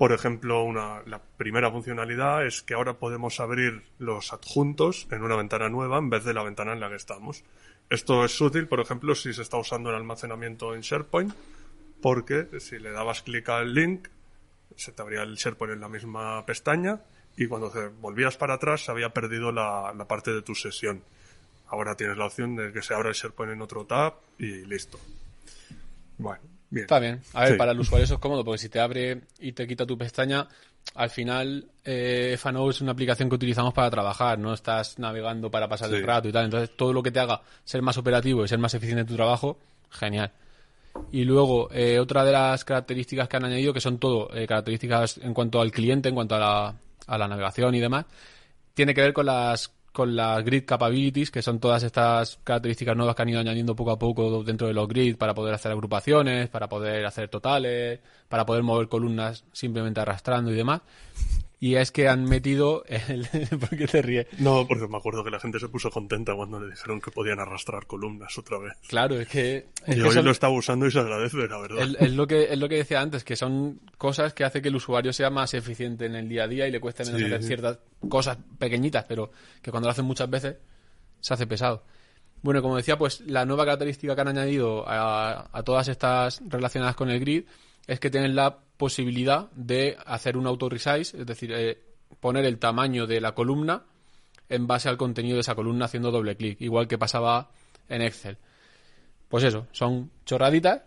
[0.00, 5.36] Por ejemplo, una, la primera funcionalidad es que ahora podemos abrir los adjuntos en una
[5.36, 7.44] ventana nueva en vez de la ventana en la que estamos.
[7.90, 11.34] Esto es útil, por ejemplo, si se está usando el almacenamiento en SharePoint,
[12.00, 14.08] porque si le dabas clic al link,
[14.74, 17.02] se te abría el SharePoint en la misma pestaña
[17.36, 21.04] y cuando volvías para atrás se había perdido la, la parte de tu sesión.
[21.66, 24.98] Ahora tienes la opción de que se abra el SharePoint en otro tab y listo.
[26.16, 26.84] Bueno, bien.
[26.84, 27.20] Está bien.
[27.34, 27.58] A ver, Sí.
[27.58, 30.46] para el usuario eso es cómodo, porque si te abre y te quita tu pestaña,
[30.94, 35.68] al final eh, FANO es una aplicación que utilizamos para trabajar, no estás navegando para
[35.68, 35.96] pasar Sí.
[35.96, 36.44] el rato y tal.
[36.46, 39.16] Entonces, todo lo que te haga ser más operativo y ser más eficiente en tu
[39.16, 39.58] trabajo,
[39.90, 40.30] genial.
[41.12, 45.18] Y luego, eh, otra de las características que han añadido, que son todo eh, características
[45.18, 46.74] en cuanto al cliente, en cuanto a la,
[47.06, 48.06] a la navegación y demás,
[48.74, 53.14] tiene que ver con las con las grid capabilities, que son todas estas características nuevas
[53.16, 56.48] que han ido añadiendo poco a poco dentro de los grid para poder hacer agrupaciones,
[56.48, 60.82] para poder hacer totales, para poder mover columnas simplemente arrastrando y demás.
[61.62, 63.28] Y es que han metido el...
[63.60, 64.26] ¿Por qué te ríes?
[64.38, 67.38] No, porque me acuerdo que la gente se puso contenta cuando le dijeron que podían
[67.38, 68.72] arrastrar columnas otra vez.
[68.88, 69.66] Claro, es que...
[69.86, 71.82] es y que hoy son- lo estaba usando y se agradece, la verdad.
[71.82, 74.68] Es, es lo que, es lo que decía antes, que son cosas que hace que
[74.68, 77.26] el usuario sea más eficiente en el día a día y le cueste menos Sí.
[77.26, 80.56] hacer ciertas cosas pequeñitas, pero que cuando lo hacen muchas veces
[81.20, 81.84] se hace pesado.
[82.40, 86.96] Bueno, como decía, pues la nueva característica que han añadido a, a todas estas relacionadas
[86.96, 87.44] con el grid
[87.86, 91.78] es que tienen la posibilidad de hacer un auto resize, es decir, eh,
[92.20, 93.84] poner el tamaño de la columna
[94.48, 97.50] en base al contenido de esa columna haciendo doble clic, igual que pasaba
[97.88, 98.36] en Excel.
[99.28, 100.82] Pues eso, son chorraditas,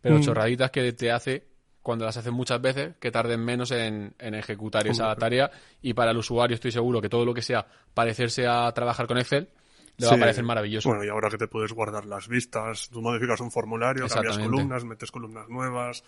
[0.00, 0.22] pero Mm.
[0.22, 1.44] chorraditas que te hace,
[1.82, 5.50] cuando las haces muchas veces, que tarden menos en, en ejecutar esa tarea.
[5.80, 9.18] Y para el usuario estoy seguro que todo lo que sea parecerse a trabajar con
[9.18, 9.48] Excel
[9.98, 10.88] le va a parecer maravilloso.
[10.88, 14.84] Bueno, y ahora que te puedes guardar las vistas, tú modificas un formulario, cambias columnas,
[14.84, 16.04] metes columnas nuevas,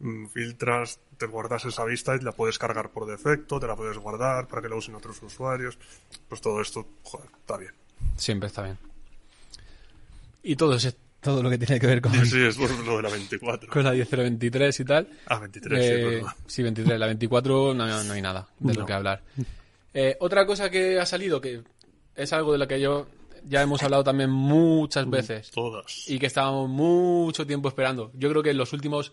[0.00, 3.98] mm, filtras, te guardas esa vista y la puedes cargar por defecto, te la puedes
[3.98, 5.78] guardar para que la usen otros usuarios.
[6.28, 7.72] Pues todo esto, joder, está bien.
[8.16, 8.78] Siempre está bien.
[10.42, 12.96] Y todo es todo lo que tiene que ver con, Sí, sí, es por lo
[12.96, 13.70] de la 24.
[13.70, 15.08] con la 10.023 y tal.
[15.26, 16.98] Ah, 23, sí, Eh, sí, 23.
[16.98, 19.22] La 24 no, no hay nada de lo que hablar.
[19.92, 21.62] Eh, otra cosa que ha salido, que
[22.14, 23.06] es algo de lo que yo
[23.48, 26.08] ya hemos hablado también muchas veces Todas.
[26.08, 28.10] y que estábamos mucho tiempo esperando.
[28.14, 29.12] Yo creo que en los últimos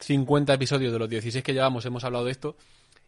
[0.00, 2.56] 50 episodios de los 16 que llevamos hemos hablado de esto.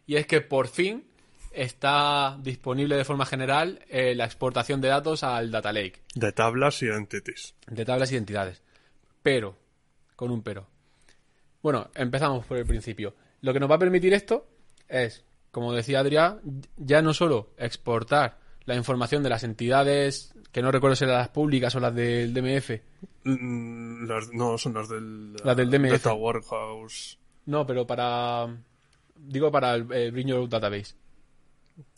[0.07, 1.05] Y es que por fin
[1.52, 6.83] está disponible de forma general eh, la exportación de datos al Data Lake De tablas
[6.83, 7.55] y entities.
[7.66, 8.62] de tablas y entidades.
[9.22, 9.57] Pero,
[10.14, 10.68] con un pero.
[11.62, 13.14] Bueno, empezamos por el principio.
[13.40, 14.46] Lo que nos va a permitir esto
[14.88, 16.40] es, como decía Adrián,
[16.76, 21.29] ya no solo exportar la información de las entidades, que no recuerdo si eran las
[21.29, 22.71] públicas o las del DMF,
[23.25, 25.90] Mm, Las, no, son las del, Las del DMF.
[25.92, 27.19] Data Warehouse.
[27.45, 28.47] no, pero para,
[29.16, 30.95] digo, para el, el Bring Your Database.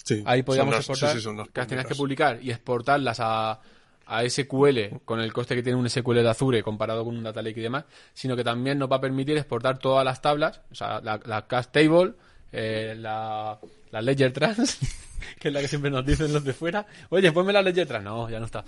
[0.03, 2.51] Sí, Ahí podíamos las- exportar, sí, sí, son las que las tenías que publicar y
[2.51, 3.61] exportarlas a,
[4.07, 7.43] a SQL con el coste que tiene un SQL de Azure comparado con un Data
[7.43, 10.75] Lake y demás, sino que también nos va a permitir exportar todas las tablas, o
[10.75, 12.15] sea, la, la cache table
[12.51, 13.59] eh, la,
[13.91, 14.79] la Ledger Trans,
[15.41, 16.87] que es la que siempre nos dicen los de fuera.
[17.11, 18.05] Oye, ponme la Ledger Trans.
[18.05, 18.65] No, ya no está.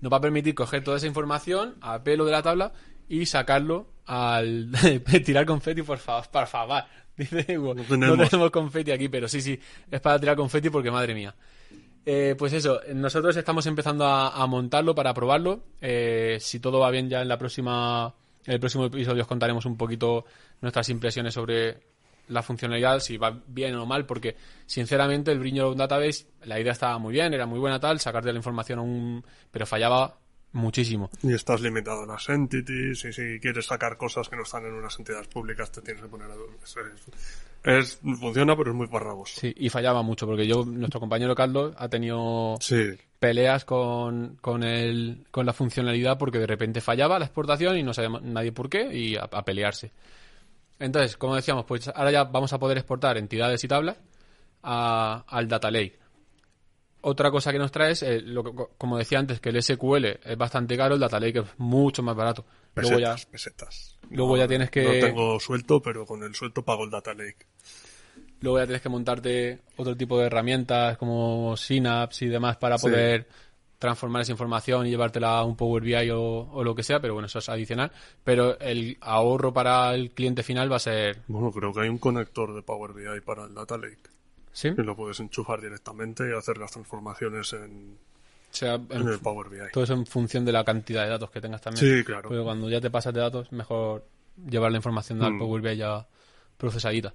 [0.00, 2.72] Nos va a permitir coger toda esa información a pelo de la tabla
[3.08, 4.70] y sacarlo al
[5.24, 6.82] tirar confeti, por favor, por favor.
[7.16, 8.30] Dice Hugo, no tenemos.
[8.30, 9.58] tenemos confeti aquí, pero sí, sí,
[9.90, 11.34] es para tirar confeti porque madre mía.
[12.06, 15.64] Eh, pues eso, nosotros estamos empezando a, a montarlo para probarlo.
[15.80, 18.14] Eh, si todo va bien, ya en la próxima,
[18.46, 20.24] en el próximo episodio os contaremos un poquito
[20.60, 21.82] nuestras impresiones sobre
[22.28, 24.36] la funcionalidad, si va bien o mal, porque
[24.66, 27.98] sinceramente el Bring Your Own Database, la idea estaba muy bien, era muy buena tal,
[28.00, 29.24] sacarte la información a un...
[29.50, 30.16] pero fallaba
[30.52, 31.10] muchísimo.
[31.22, 34.72] Y estás limitado a las entities, y si quieres sacar cosas que no están en
[34.74, 36.34] unas entidades públicas, te tienes que poner a...
[36.64, 36.76] Es,
[37.64, 39.40] es- funciona, pero es muy farragoso.
[39.40, 42.82] Sí, y fallaba mucho, porque yo, nuestro compañero Carlos, ha tenido Sí,
[43.18, 47.92] peleas con, con, el, con la funcionalidad porque de repente fallaba la exportación y no
[47.92, 49.90] sabía nadie por qué y a, a pelearse.
[50.78, 53.96] Entonces, como decíamos, pues ahora ya vamos a poder exportar entidades y tablas
[54.62, 55.98] a- al Data Lake.
[57.00, 60.18] Otra cosa que nos trae es, eh, lo que- como decía antes, que el SQL
[60.24, 62.44] es bastante caro, el Data Lake es mucho más barato.
[62.74, 63.98] Luego ya, pesetas, pesetas.
[64.10, 67.46] luego ya tienes que- No tengo suelto, pero con el suelto pago el data lake.
[68.40, 72.86] luego ya tienes que montarte otro tipo de herramientas como Synapse y demás para Sí.
[73.78, 77.14] Transformar esa información y llevártela a un Power BI o, o lo que sea, pero
[77.14, 77.92] bueno, eso es adicional.
[78.24, 81.18] Pero el ahorro para el cliente final va a ser...
[81.28, 83.98] Bueno, creo que hay un conector de Power BI para el data lake.
[84.52, 84.68] ¿Sí?
[84.76, 87.96] Y lo puedes enchufar directamente y hacer las transformaciones en,
[88.50, 89.58] O sea, en- en el Power BI.
[89.72, 91.98] todo eso en función de la cantidad de datos que tengas también.
[91.98, 92.28] Sí, claro.
[92.28, 94.04] Porque cuando ya te pasas de datos, mejor
[94.50, 95.38] llevar la información al Mm.
[95.38, 96.08] Power BI ya
[96.56, 97.14] procesadita.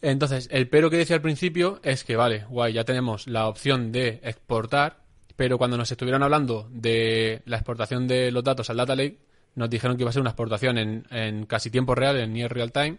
[0.00, 3.90] Entonces, el pero que decía al principio es que, vale, guay, ya tenemos la opción
[3.92, 5.00] de exportar,
[5.38, 9.20] pero cuando nos estuvieron hablando de la exportación de los datos al Data Lake,
[9.54, 12.52] nos dijeron que iba a ser una exportación en, en casi tiempo real, en near
[12.52, 12.98] real time,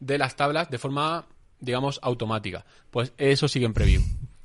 [0.00, 1.26] de las tablas de forma,
[1.60, 2.66] digamos, automática.
[2.90, 4.02] Pues eso sigue en preview.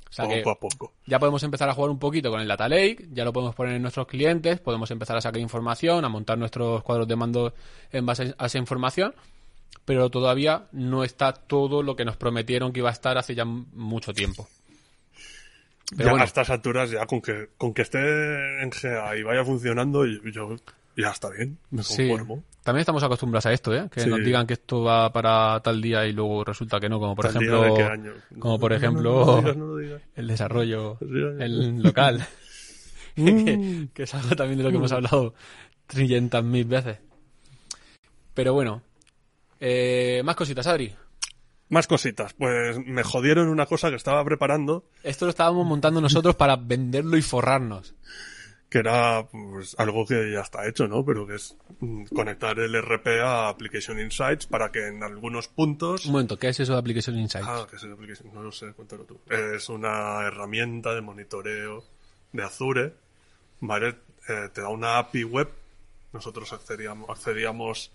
[0.08, 0.92] O sea que poco a poco.
[1.06, 3.74] ya podemos empezar a jugar un poquito con el Data Lake, ya lo podemos poner
[3.74, 7.52] en nuestros clientes, podemos empezar a sacar información, a montar nuestros cuadros de mando
[7.90, 9.12] en base a esa información,
[9.84, 13.44] pero todavía no está todo lo que nos prometieron que iba a estar hace ya
[13.44, 14.46] mucho tiempo.
[15.90, 19.22] Pero ya bueno, a estas alturas, ya con que, con que esté en GA y
[19.22, 20.56] vaya funcionando, yo,
[20.96, 22.08] ya está bien, me sí.
[22.08, 22.42] conformo.
[22.62, 23.88] También estamos acostumbrados a esto, ¿eh?
[23.92, 24.08] Que Sí.
[24.08, 27.26] nos digan que esto va para tal día y luego resulta que no, como por
[27.26, 28.12] ¿Tal día ejemplo, de qué año?
[28.38, 30.02] como por ejemplo no, no lo digas, no lo digas.
[30.16, 32.26] el desarrollo, el local,
[33.14, 35.34] que, que es algo también de lo que hemos hablado
[35.86, 36.96] trillentas mil veces.
[38.32, 38.80] Pero bueno,
[39.60, 40.94] eh, más cositas, Adri.
[41.74, 42.34] Más cositas.
[42.34, 47.16] Pues me jodieron una cosa que estaba preparando, Esto lo estábamos montando nosotros para venderlo
[47.16, 47.96] y forrarnos.
[48.68, 51.04] que era pues, algo que ya está hecho, ¿no?
[51.04, 56.06] Pero que es mm, conectar el RP a Application Insights para que en algunos puntos...
[56.06, 57.48] Un momento, ¿qué es eso de Application Insights?
[57.48, 58.32] Ah, ¿qué es Application?
[58.32, 59.18] No lo sé, cuéntalo tú.
[59.28, 61.82] Es una herramienta de monitoreo
[62.32, 62.94] de Azure,
[63.58, 63.96] ¿vale?
[64.28, 65.48] Eh, te da una API web.
[66.12, 67.90] Nosotros accedíamos, accedíamos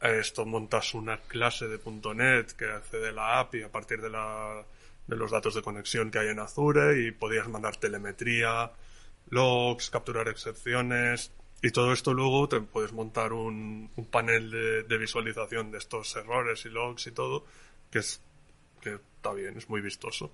[0.00, 1.78] esto, montas una clase de
[2.14, 4.64] .NET que accede a la API a partir de, la,
[5.06, 8.70] de los datos de conexión que hay en Azure y podías mandar telemetría,
[9.30, 11.32] logs, capturar excepciones
[11.62, 16.14] y todo esto luego te puedes montar un, un panel de, de visualización de estos
[16.16, 17.44] errores y logs y todo
[17.90, 18.20] que es
[18.80, 20.32] que está bien, es muy vistoso.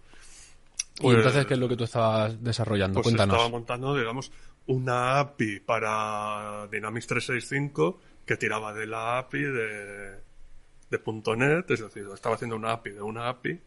[0.98, 2.96] y Pues- entonces, ¿qué es lo que tú estabas desarrollando?
[2.96, 3.37] Pues Cuéntanos.
[3.37, 4.31] estaba montando, digamos,
[4.66, 10.11] una API para Dynamics 365 que tiraba de la API de,
[10.90, 11.00] de
[11.37, 13.61] .NET, es decir, estaba haciendo una API de una API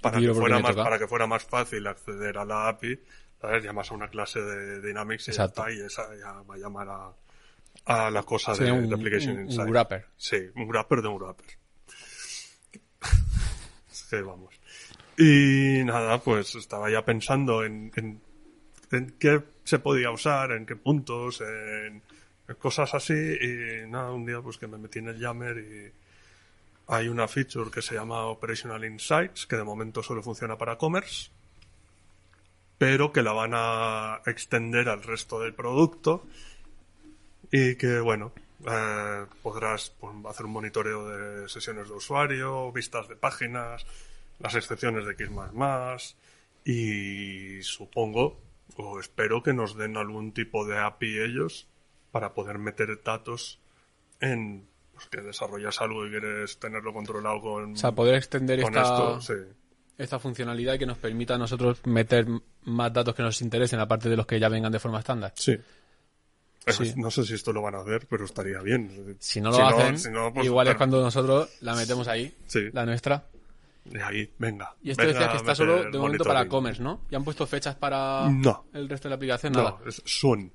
[0.00, 2.98] para que, fuera más, para que fuera más fácil acceder a la API.
[3.40, 3.64] ¿sabes?
[3.64, 5.66] Llamas a una clase de Dynamics Exacto.
[5.66, 7.12] está, y esa ya va a llamar a,
[8.06, 9.70] a la cosa de, un, Application un- un Insights.
[9.70, 10.06] wrapper.
[10.16, 11.46] Sí, un wrapper de un wrapper.
[13.90, 14.54] sí, vamos.
[15.18, 18.20] Y nada, pues estaba ya pensando en, en,
[18.92, 22.02] en qué se podía usar, en qué puntos, en
[22.58, 23.12] cosas así.
[23.14, 25.92] Y nada, un día pues que me metí en el Yammer y
[26.88, 31.30] hay una feature que se llama Operational Insights, que de momento solo funciona para commerce,
[32.78, 36.26] pero que la van a extender al resto del producto
[37.50, 38.32] y que bueno
[38.66, 43.84] eh, podrás pues, hacer un monitoreo de sesiones de usuario vistas de páginas
[44.38, 46.16] las excepciones de X
[46.64, 48.40] y supongo
[48.76, 51.68] o espero que nos den algún tipo de API ellos
[52.12, 53.58] para poder meter datos
[54.20, 58.76] en pues, que desarrollas algo y quieres tenerlo controlado con, O sea, poder extender con
[58.76, 59.32] esta, esto sí.
[59.98, 62.26] esta funcionalidad que nos permita a nosotros meter
[62.64, 65.32] más datos que nos interesen, aparte de los que ya vengan de forma estándar.
[65.34, 65.56] sí
[66.64, 66.90] Eso Sí.
[66.90, 69.16] es- No sé si esto lo van a hacer, pero estaría bien.
[69.18, 72.68] Si no lo hacen, si no, pues, igual es cuando nosotros la metemos ahí, Sí.
[72.72, 73.24] la nuestra.
[73.90, 74.72] Y ahí, venga.
[74.80, 77.00] Y esto venga decía que está solo de momento para commerce, ¿no?
[77.10, 78.66] ¿Ya han puesto fechas para No.
[78.74, 79.54] el resto de la aplicación?
[79.54, 79.78] Nada.
[79.82, 80.52] No, es soon.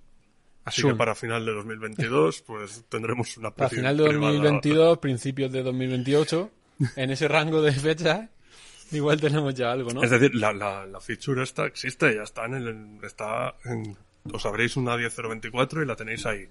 [0.67, 0.93] Así Soon.
[0.93, 4.33] que para final de 2022, pues tendremos una Para final de privada.
[4.33, 6.51] 2022, principios de 2028,
[6.97, 8.29] en ese rango de fechas,
[8.91, 10.03] igual tenemos ya algo, ¿no?
[10.03, 13.95] Es decir, la, la, la feature esta existe, ya está en el, está en,
[14.33, 16.47] os abréis una 10024 y la tenéis ahí.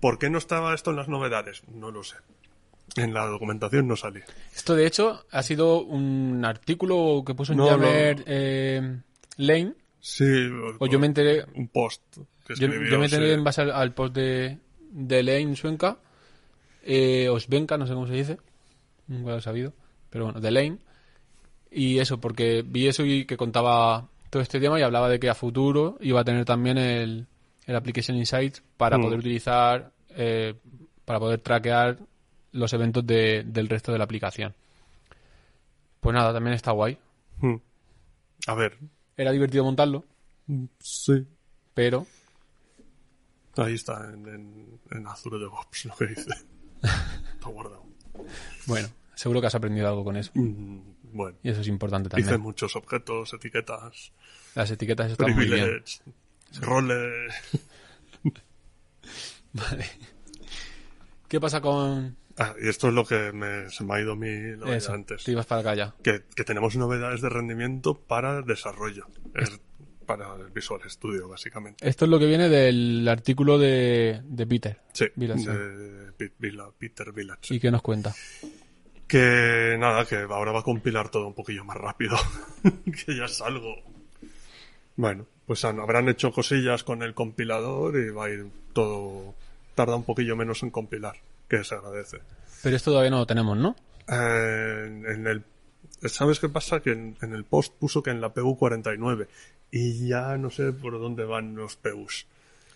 [0.00, 1.62] ¿Por qué no estaba esto en las novedades?
[1.68, 2.16] No lo sé.
[2.96, 4.24] En la documentación no salía.
[4.54, 8.98] Esto, de hecho, ha sido un artículo que puso en No, eh,
[9.36, 10.24] Lane, Sí,
[10.80, 12.02] o yo me enteré, un post
[12.54, 13.32] que yo, escribió, yo me enteré sí.
[13.34, 14.58] en base al, al post de,
[14.90, 15.98] de Lane Suenca,
[16.84, 18.38] eh, o Svenka, no sé cómo se dice,
[19.08, 19.72] nunca lo he sabido,
[20.10, 20.78] pero bueno, de Lane,
[21.70, 25.28] y eso, porque vi eso y que contaba todo este tema y hablaba de que
[25.30, 27.26] a futuro iba a tener también el,
[27.66, 29.02] el Application Insights para Mm.
[29.02, 30.54] poder utilizar, eh,
[31.04, 31.98] para poder traquear
[32.52, 34.54] los eventos de- del resto de la aplicación.
[36.00, 36.98] Pues nada, también está guay.
[37.40, 37.56] Hmm.
[38.46, 38.76] A ver,
[39.16, 40.04] Era divertido montarlo,
[40.80, 41.26] sí.
[41.74, 42.06] pero
[43.56, 46.30] Ahí está, en, en, en Azure DevOps, lo que dice.
[46.82, 47.84] Está guardado.
[48.66, 50.30] bueno, seguro que has aprendido algo con eso.
[50.34, 50.80] Mm,
[51.12, 52.40] Bueno, Y eso es importante dice también.
[52.40, 54.12] muchos objetos, etiquetas,
[54.54, 55.82] Las etiquetas están muy bien.
[56.60, 57.34] roles.
[59.52, 59.86] Vale.
[61.28, 64.30] ¿Qué pasa con Ah, y esto es lo que me, se me ha ido mi
[64.56, 64.94] novedad eso?
[64.94, 65.22] antes.
[65.22, 65.94] Te ibas para acá ya.
[66.02, 69.06] Que, que tenemos novedades de rendimiento para desarrollo.
[69.34, 69.60] Es
[70.16, 71.88] para el Visual Studio, básicamente.
[71.88, 74.78] Esto es lo que viene del artículo de, de Peter.
[74.92, 75.50] Sí, Village.
[75.50, 76.30] de
[76.78, 77.54] Peter Village.
[77.54, 78.14] ¿Y qué nos cuenta?
[79.06, 82.16] Que nada, que ahora va a compilar todo un poquillo más rápido.
[83.06, 83.74] que ya es algo.
[84.96, 89.34] Bueno, pues han- habrán hecho cosillas con el compilador y va a ir todo.
[89.74, 91.14] Tarda un poquillo menos en compilar,
[91.48, 92.18] que se agradece.
[92.62, 93.74] Pero esto todavía no lo tenemos, ¿no?
[94.08, 95.44] Eh, en el.
[96.08, 96.80] ¿Sabes qué pasa?
[96.80, 99.26] Que en, en el post puso que en la PU49.
[99.70, 102.26] Y ya no sé por dónde van los PUs.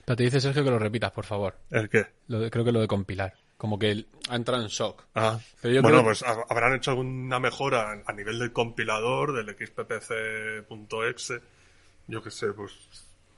[0.04, 1.56] Pero te dice Sergio que lo repitas, por favor.
[1.70, 2.06] ¿El qué?
[2.28, 3.34] Lo de- creo que lo de compilar.
[3.56, 5.02] Como que ha entrado en shock.
[5.14, 9.32] Ah, Pero yo bueno, creo- pues ha- habrán hecho alguna mejora a nivel del compilador,
[9.34, 11.40] del xppc.exe.
[12.08, 12.72] Yo qué sé, pues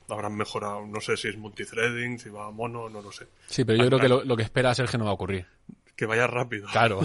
[0.09, 3.27] habrán mejorado, no sé si es multithreading, si va a mono, no lo sé.
[3.47, 5.45] Sí, pero yo creo que lo, lo que espera Sergio no va a ocurrir.
[5.99, 6.65] Que vaya rápido.
[6.71, 6.99] Claro.
[6.99, 7.03] o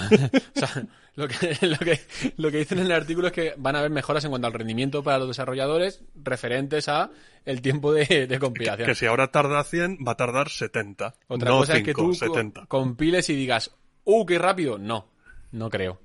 [0.55, 2.01] sea, lo que, lo, que,
[2.37, 4.53] lo que dicen en el artículo es que van a haber mejoras en cuanto al
[4.53, 7.11] rendimiento para los desarrolladores referentes a
[7.45, 8.87] el tiempo de, de compilación.
[8.87, 11.13] Que si ahora tarda 100, va a tardar 70.
[11.27, 12.67] Otra no cosa 5, es que tú co- 70.
[12.67, 13.73] compiles y digas,
[14.05, 14.79] ¡uh, qué rápido!
[14.79, 15.09] No,
[15.51, 16.01] no creo.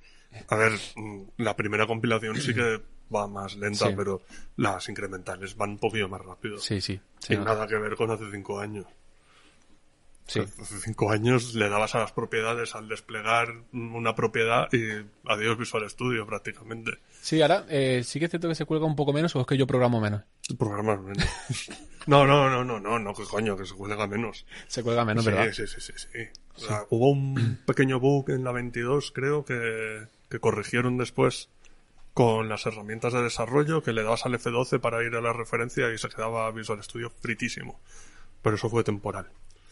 [0.48, 2.82] A ver, mm, la primera compilación sí que
[3.16, 3.94] va más lenta, Sí.
[3.96, 4.24] pero
[4.58, 6.58] las incrementales van un poquillo más rápido.
[6.58, 7.00] Sí, sí.
[7.20, 8.86] sí, Sin nada que ver con hace 5 años.
[10.30, 10.42] Sí.
[10.62, 15.90] Hace 5 años le dabas a las propiedades al desplegar una propiedad y adiós Visual
[15.90, 17.00] Studio prácticamente.
[17.22, 19.48] Sí, ahora eh, sí que es cierto que se cuelga un poco menos o es
[19.48, 20.22] que yo programo menos.
[20.58, 21.26] Programar menos.
[22.08, 24.46] No, no, no, no, no, no, que coño, que se cuelga menos.
[24.68, 25.52] Se cuelga menos, sí, ¿verdad?
[25.52, 26.20] sí, sí, sí, sí.
[26.56, 31.50] O sea, hubo un pequeño bug en la 22, creo, que, que corrigieron después
[32.14, 35.94] con las herramientas de desarrollo, que le dabas al F12 para ir a la referencia
[35.94, 37.80] y se quedaba Visual Studio fritísimo.
[38.42, 39.28] Pero eso fue temporal.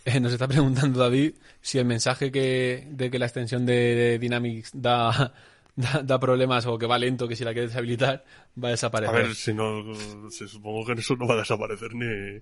[0.15, 4.72] Eh, Nos está preguntando David si el mensaje que, de que la extensión de Dynamics
[4.74, 5.34] da,
[5.76, 8.24] da, da problemas o que va lento, que si la quieres deshabilitar,
[8.62, 9.15] va a A desaparecer.
[9.15, 9.84] ver, si no,
[10.30, 12.39] si supongo que eso no va a desaparecer ni...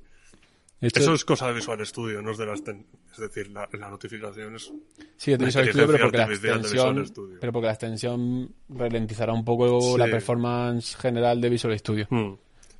[0.82, 3.67] Hecho, Eso es cosa de Visual Studio, no es de la exten- Es decir, la,
[3.80, 4.71] la notificación es...
[5.17, 7.06] sí, de Visual Studio, pero porque la extensión,
[7.39, 9.97] pero porque la extensión ralentizará un poco Sí.
[9.97, 12.06] la performance general de Visual Studio.
[12.12, 12.34] Hmm.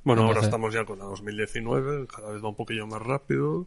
[0.04, 3.66] Bueno, ahora estamos ya con la 2019, cada vez va un poquillo más rápido.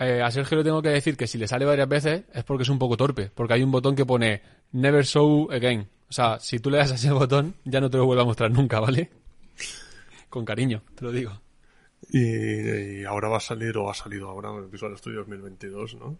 [0.00, 2.64] Eh, a Sergio le tengo que decir que si le sale varias veces es porque
[2.64, 5.88] es un poco torpe, porque hay un botón que pone Never Show Again.
[6.08, 8.26] O sea, si tú le das a ese botón, ya no te lo vuelve a
[8.26, 9.10] mostrar nunca, ¿vale?
[10.28, 11.40] Con cariño, te lo digo.
[12.10, 16.18] Y, y ahora va a salir, o ha salido ahora, Visual Studio 2022, ¿no?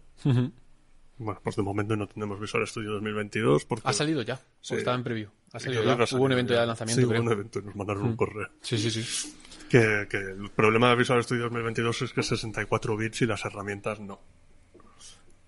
[1.17, 3.87] Bueno, pues de momento no tenemos Visual Studio 2022 porque...
[3.87, 4.73] Ha salido ya, Sí.
[4.73, 5.29] o estaba en preview.
[5.53, 5.97] Ha salido Creo ya.
[5.97, 7.21] que ha salido Hubo un evento ya de lanzamiento, Sí, creo.
[7.21, 8.47] hubo un evento nos mandaron un correo.
[8.61, 9.35] Sí, sí, sí.
[9.69, 13.43] Que, que el problema de Visual Studio 2022 es que es 64 bits y las
[13.45, 14.19] herramientas no.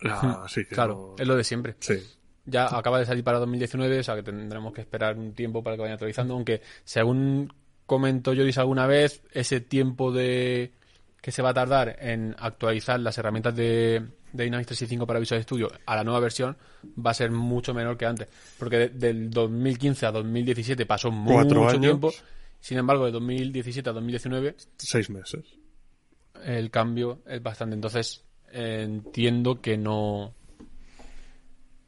[0.01, 0.76] La- así que Hmm.
[0.76, 1.76] Claro, no- es lo de siempre.
[1.80, 1.95] Sí.
[2.45, 5.76] Ya acaba de salir para 2019, o sea que tendremos que esperar un tiempo para
[5.76, 7.51] que vayan actualizando, aunque según
[7.86, 10.72] comentó Joris alguna vez, ese tiempo de
[11.22, 14.01] que se va a tardar en actualizar las herramientas de,
[14.32, 16.55] de Dynamics 365 para Visual Studio a la nueva versión
[17.05, 21.68] va a ser mucho menor que antes, porque de- del 2015 a 2017 pasó mucho
[21.68, 21.82] años.
[21.82, 22.13] tiempo,
[22.68, 25.45] sin embargo de 2017 a 2019 Seis meses.
[26.43, 30.34] el cambio es bastante, entonces eh, entiendo que no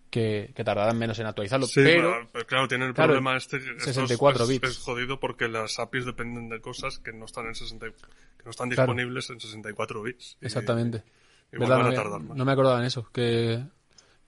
[0.09, 1.67] que, que tardarán menos en actualizarlo.
[1.67, 3.59] Sí, pero claro, tiene el claro, problema este.
[3.59, 4.69] que esto es- 64 es, bits.
[4.69, 8.43] Es jodido porque las APIs dependen de cosas que no están en 60, y- que
[8.45, 8.93] no están Claro.
[8.93, 10.37] disponibles en 64 bits.
[10.41, 11.03] Y- exactamente.
[11.51, 11.75] Igual ¿Verdad?
[11.75, 12.37] van no, a me- tardar más.
[12.37, 13.63] no me acordaba en eso, que,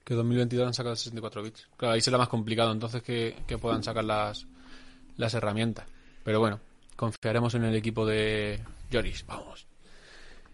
[0.04, 1.68] que 2022 han sacado 64 bits.
[1.76, 4.46] Claro, ahí será más complicado entonces que, que puedan sacar las,
[5.16, 5.86] las herramientas.
[6.24, 6.60] Pero bueno,
[6.96, 8.60] confiaremos en el equipo de
[8.92, 9.66] Joris, vamos.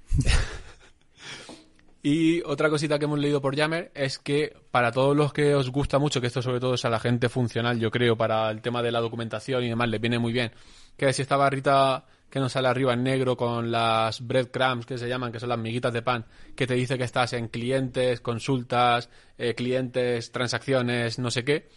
[2.02, 5.70] y otra cosita que hemos leído por Yammer es que para todos los que os
[5.70, 8.62] gusta mucho, que esto sobre todo es a la gente funcional, yo creo, para el
[8.62, 10.52] tema de la documentación y demás, les viene muy bien.
[10.96, 15.08] Que si esta barrita que nos sale arriba en negro con las breadcrumbs que se
[15.08, 19.08] llaman, que son las miguitas de pan, que te dice que estás en clientes, consultas,
[19.38, 21.68] eh, clientes, transacciones, no sé qué,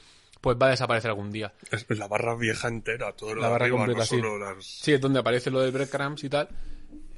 [0.42, 1.54] pues va a desaparecer algún día.
[1.72, 4.16] Es la barra vieja entera, todo lo La de barra arriba, completa, no sí.
[4.18, 4.66] solo las...
[4.66, 6.50] Sí, es donde aparece lo del breadcrumbs y tal.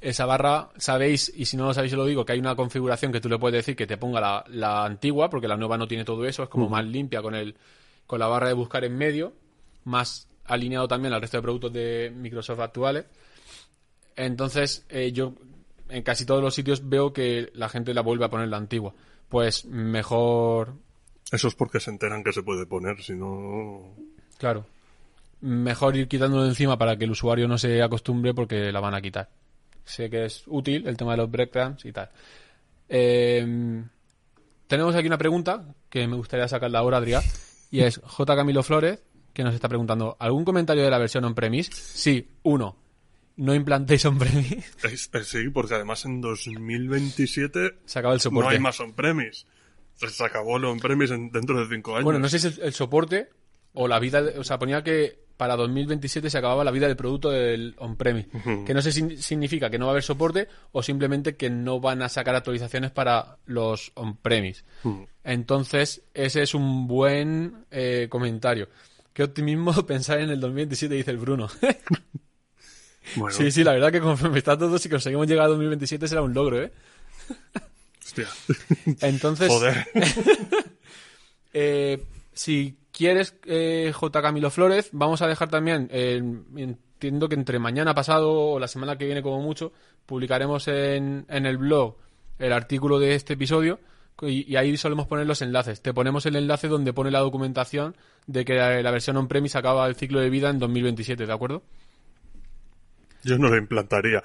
[0.00, 3.10] Esa barra, sabéis, y si no lo sabéis, os lo digo, que hay una configuración
[3.10, 5.88] que tú le puedes decir que te ponga la, la antigua, porque la nueva no
[5.88, 7.56] tiene todo eso, es como más limpia con el
[8.06, 9.32] con la barra de buscar en medio,
[9.84, 13.06] más alineado también al resto de productos de Microsoft actuales.
[14.16, 15.34] Entonces, eh, yo
[15.88, 18.94] en casi todos los sitios veo que la gente la vuelve a poner la antigua.
[19.28, 20.74] Pues mejor
[21.32, 23.94] Eso es porque se enteran que se puede poner, si no...
[24.38, 24.66] Claro.
[25.40, 28.94] Mejor ir quitándolo de encima para que el usuario no se acostumbre porque la van
[28.94, 29.28] a quitar.
[29.84, 32.08] Sé que es útil el tema de los breadcrumbs y tal.
[32.88, 33.82] Eh,
[34.66, 37.22] tenemos aquí una pregunta que me gustaría sacarla ahora, Adrián.
[37.70, 38.36] Y es J.
[38.36, 39.02] Camilo Flores,
[39.32, 41.72] que nos está preguntando, ¿algún comentario de la versión on-premise?
[41.72, 42.76] Sí, uno.
[43.36, 44.62] No implantéis on-premise.
[44.84, 49.44] Es- sí, porque además en 2027 Se acaba el no hay más on-premise.
[49.96, 52.04] Se acabó lo on-premise en- dentro de 5 años.
[52.04, 53.28] Bueno, no sé si es el, el soporte
[53.72, 56.96] o la vida, de- o sea, ponía que para 2027 se acababa la vida del
[56.96, 58.28] producto del on-premise.
[58.64, 61.80] Que no sé si significa que no va a haber soporte o simplemente que no
[61.80, 64.62] van a sacar actualizaciones para los on-premise.
[65.24, 68.68] Entonces, ese es un buen eh, comentario.
[69.12, 71.48] Qué optimismo pensar en el 2027, dice el Bruno.
[73.16, 76.22] Bueno, sí, sí, la verdad que conforme está todo, si conseguimos llegar a 2027 será
[76.22, 76.72] un logro, ¿eh?
[78.04, 78.28] hostia.
[79.00, 79.86] Entonces, Joder.
[81.56, 82.02] Eh,
[82.32, 84.22] si quieres, eh, J.
[84.22, 86.20] Camilo Flores, vamos a dejar también, eh,
[86.56, 89.72] entiendo que entre mañana pasado o la semana que viene como mucho,
[90.04, 91.96] publicaremos en, en el blog
[92.40, 93.78] el artículo de este episodio
[94.22, 95.80] y, y ahí solemos poner los enlaces.
[95.80, 97.96] Te ponemos el enlace donde pone la documentación
[98.26, 101.62] de que la, la versión on-premise acaba el ciclo de vida en 2027, ¿de acuerdo?
[103.22, 104.22] Yo no lo implantaría.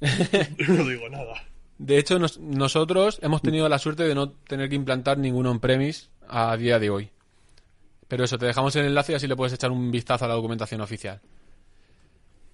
[0.00, 1.42] Yo no digo nada.
[1.78, 6.08] De hecho, nos- nosotros hemos tenido la suerte de no tener que implantar ningún on-premise
[6.28, 7.10] a día de hoy.
[8.08, 10.34] Pero eso, te dejamos el enlace y así le puedes echar un vistazo a la
[10.34, 11.20] documentación oficial.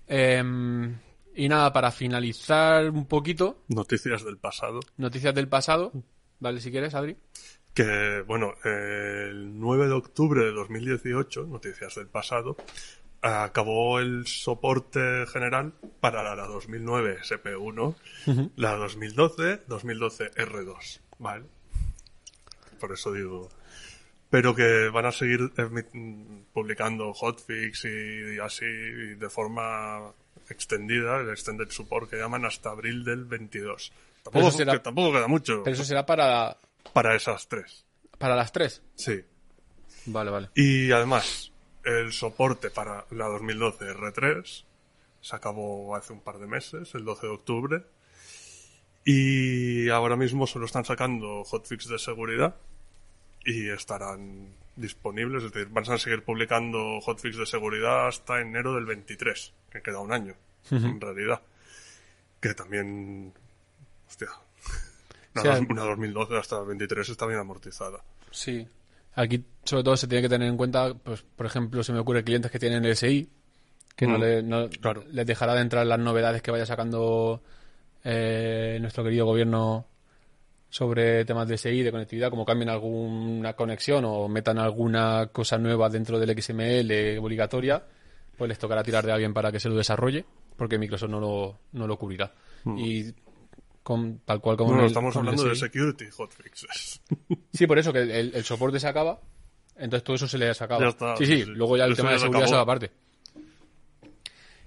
[0.07, 0.99] Em,
[1.35, 4.81] y nada, para finalizar un poquito, Noticias del pasado.
[4.99, 5.93] noticias del pasado.
[6.41, 7.17] Vale, si quieres, Adri.
[7.73, 12.57] Que, bueno, el 9 de octubre de 2018, noticias del pasado,
[13.25, 17.97] acabó el soporte general para la 2009 SP1,
[18.57, 21.45] la 2012, 2012 R2, ¿vale?
[22.81, 23.49] Por eso digo...
[24.31, 30.13] Pero que van a seguir emi- publicando hotfix y, así y de forma
[30.49, 33.93] extendida, el extended support que llaman hasta abril del 22.
[34.25, 36.57] Tampoco, eso será- que tampoco queda mucho Pero eso será para,
[36.93, 37.85] para esas tres.
[38.19, 38.83] para las tres.
[38.97, 39.23] Sí.
[40.07, 40.51] Vale, vale.
[40.57, 41.53] Y además,
[41.85, 44.65] el soporte para la 2012 R3
[45.25, 47.83] se acabó hace un par de meses, el 12 de octubre.
[49.07, 52.57] Y ahora mismo solo están sacando hotfix de seguridad
[53.45, 55.45] y estarán disponibles.
[55.45, 60.01] Es decir, van a seguir publicando hotfix de seguridad hasta enero del 23, que queda
[60.01, 60.35] un año,
[60.71, 61.41] en realidad.
[62.41, 63.33] Que también.
[64.07, 64.29] Hostia.
[65.35, 68.05] Una, Sí, una 2012 hasta el 23 está bien amortizada.
[68.31, 68.69] Sí.
[69.15, 72.25] Aquí, sobre todo, se tiene que tener en cuenta, pues, por ejemplo, se me ocurre
[72.25, 73.29] clientes que tienen SI,
[73.97, 75.05] que no, Mm, le- no- claro.
[75.11, 77.43] les dejará de entrar las novedades que vaya sacando
[78.05, 79.87] eh, nuestro querido gobierno
[80.69, 85.89] sobre temas de SI, de conectividad, como cambien alguna conexión o metan alguna cosa nueva
[85.89, 87.83] dentro del XML obligatoria,
[88.37, 90.25] pues les tocará tirar de alguien para que se lo desarrolle,
[90.57, 92.33] porque Microsoft no lo, no lo cubrirá.
[92.77, 93.13] Y
[93.85, 97.01] con, tal cual como en el- estamos hablando de security hotfixes.
[97.53, 99.21] Sí, por eso que el, el soporte se acaba,
[99.77, 100.47] entonces todo eso se le.
[100.47, 102.55] Ya está, sí, sí, sí, luego ya el Eso tema ya de se seguridad se
[102.57, 102.91] va aparte.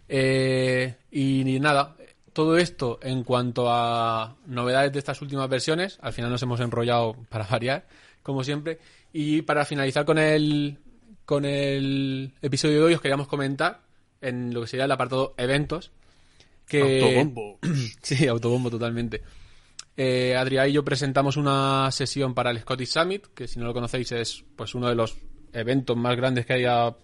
[0.10, 1.96] Eh, y ni nada,
[2.34, 7.16] todo esto en cuanto a novedades de estas últimas versiones, al final nos hemos enrollado
[7.30, 7.88] para variar,
[8.24, 8.80] como siempre,
[9.12, 10.78] y para finalizar con el
[11.26, 13.82] con el episodio de hoy os queríamos comentar
[14.22, 15.92] en lo que sería el apartado eventos
[16.68, 17.60] que Autobombo.
[18.02, 19.22] Sí, autobombo totalmente.
[19.96, 23.74] Eh, Adrián y yo presentamos una sesión para el Scottish Summit, que si no lo
[23.74, 25.18] conocéis es pues uno de los
[25.54, 26.96] eventos más grandes que hay a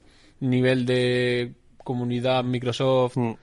[0.42, 3.18] nivel de comunidad Microsoft.
[3.18, 3.34] Mm.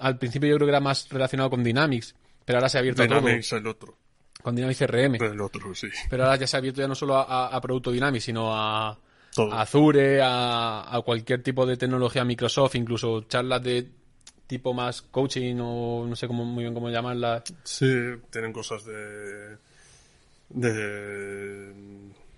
[0.00, 2.14] Al principio yo creo que era más relacionado con Dynamics,
[2.44, 3.60] pero ahora se ha abierto a Dynamics todo.
[3.60, 3.98] el otro.
[4.42, 5.14] Con Dynamics CRM.
[5.14, 5.88] El otro, sí.
[6.10, 8.96] Pero ahora ya se ha abierto ya no solo a, producto Dynamics, sino a
[9.52, 13.88] Azure, a, a cualquier tipo de tecnología Microsoft, incluso charlas de
[14.48, 17.44] tipo más coaching o no sé cómo, muy bien cómo llamarlas.
[17.62, 17.86] Sí,
[18.30, 19.56] tienen cosas de.
[20.48, 21.72] de.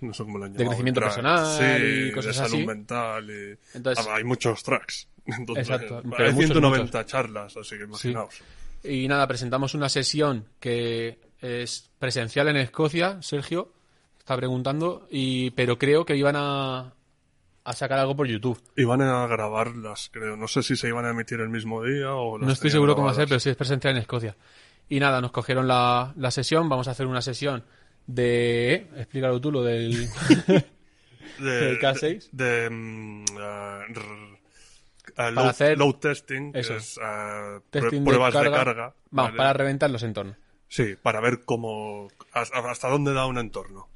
[0.00, 1.14] no sé cómo lo han De llamado, crecimiento tracks.
[1.16, 2.66] personal sí, y cosas de salud así.
[2.66, 3.30] mental.
[3.30, 3.76] Y...
[3.76, 5.08] Entonces- Ah, hay muchos tracks.
[5.26, 8.34] Entonces, Exacto, pero hay muchos, 190 charlas, así que imaginaos.
[8.82, 13.72] Y nada, presentamos una sesión que es presencial en Escocia, Sergio
[14.18, 16.94] está preguntando, y pero creo que iban a,
[17.70, 18.60] a sacar algo por YouTube.
[18.76, 20.36] Y van a grabarlas, creo.
[20.36, 22.94] No sé si se iban a emitir el mismo día o las No estoy seguro
[22.94, 24.36] cómo va a ser, pero sí es presencial en Escocia.
[24.88, 27.64] Y nada, nos cogieron la, la sesión, vamos a hacer una sesión
[28.06, 28.88] de...
[28.96, 30.08] Explícalo tú, lo del...
[31.38, 32.30] de, del K6.
[32.32, 33.24] De, de, mm,
[35.16, 36.74] ah, load, hacer- load testing, eso.
[36.74, 38.50] es ah, de pruebas carga.
[38.50, 38.94] de carga.
[39.10, 39.36] Vamos, ¿vale?
[39.36, 40.36] para reventar los entornos.
[40.68, 43.88] Sí, para ver cómo hasta hasta dónde da un entorno.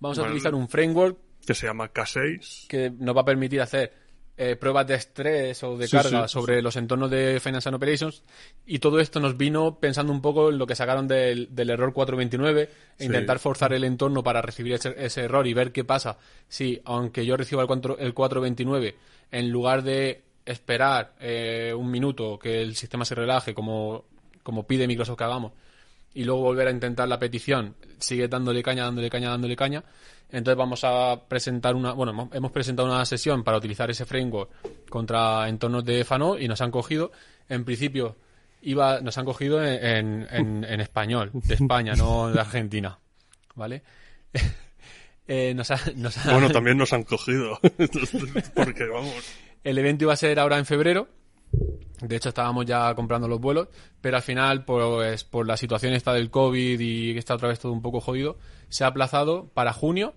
[0.00, 2.66] Vamos a utilizar un framework Que se llama K6.
[2.68, 3.92] que nos va a permitir hacer
[4.36, 7.76] eh, pruebas de estrés o de Sí, carga sí, sobre los entornos de Finance and
[7.76, 8.24] Operations.
[8.66, 11.92] Y todo esto nos vino pensando un poco en lo que sacaron del, del error
[11.92, 12.68] 429
[12.98, 16.18] e intentar forzar el entorno para recibir ese, ese error y ver qué pasa
[16.48, 18.96] si aunque yo reciba el, cuatro- el 429
[19.30, 24.04] en lugar de esperar eh, un minuto que el sistema se relaje como,
[24.42, 25.52] como pide Microsoft que hagamos
[26.14, 29.84] y luego volver a intentar la petición, sigue dándole caña, dándole caña, dándole caña.
[30.30, 34.50] Entonces vamos a presentar una, bueno, hemos- presentado una sesión para utilizar ese framework
[34.88, 37.12] contra entornos de FANO y nos han cogido,
[37.48, 38.16] en principio,
[38.62, 42.98] iba, nos han cogido en, en- en español, de España, no de Argentina,
[43.54, 43.82] ¿vale?
[45.26, 47.58] Eh, nos ha- nos ha- Bueno, también nos han cogido.
[48.54, 49.14] Porque vamos.
[49.64, 51.08] el evento iba a ser ahora en febrero.
[52.00, 53.68] De hecho, estábamos ya comprando los vuelos,
[54.00, 57.60] pero al final, pues por la situación esta del COVID y que está otra vez
[57.60, 58.36] todo un poco jodido,
[58.68, 60.14] se ha aplazado para junio.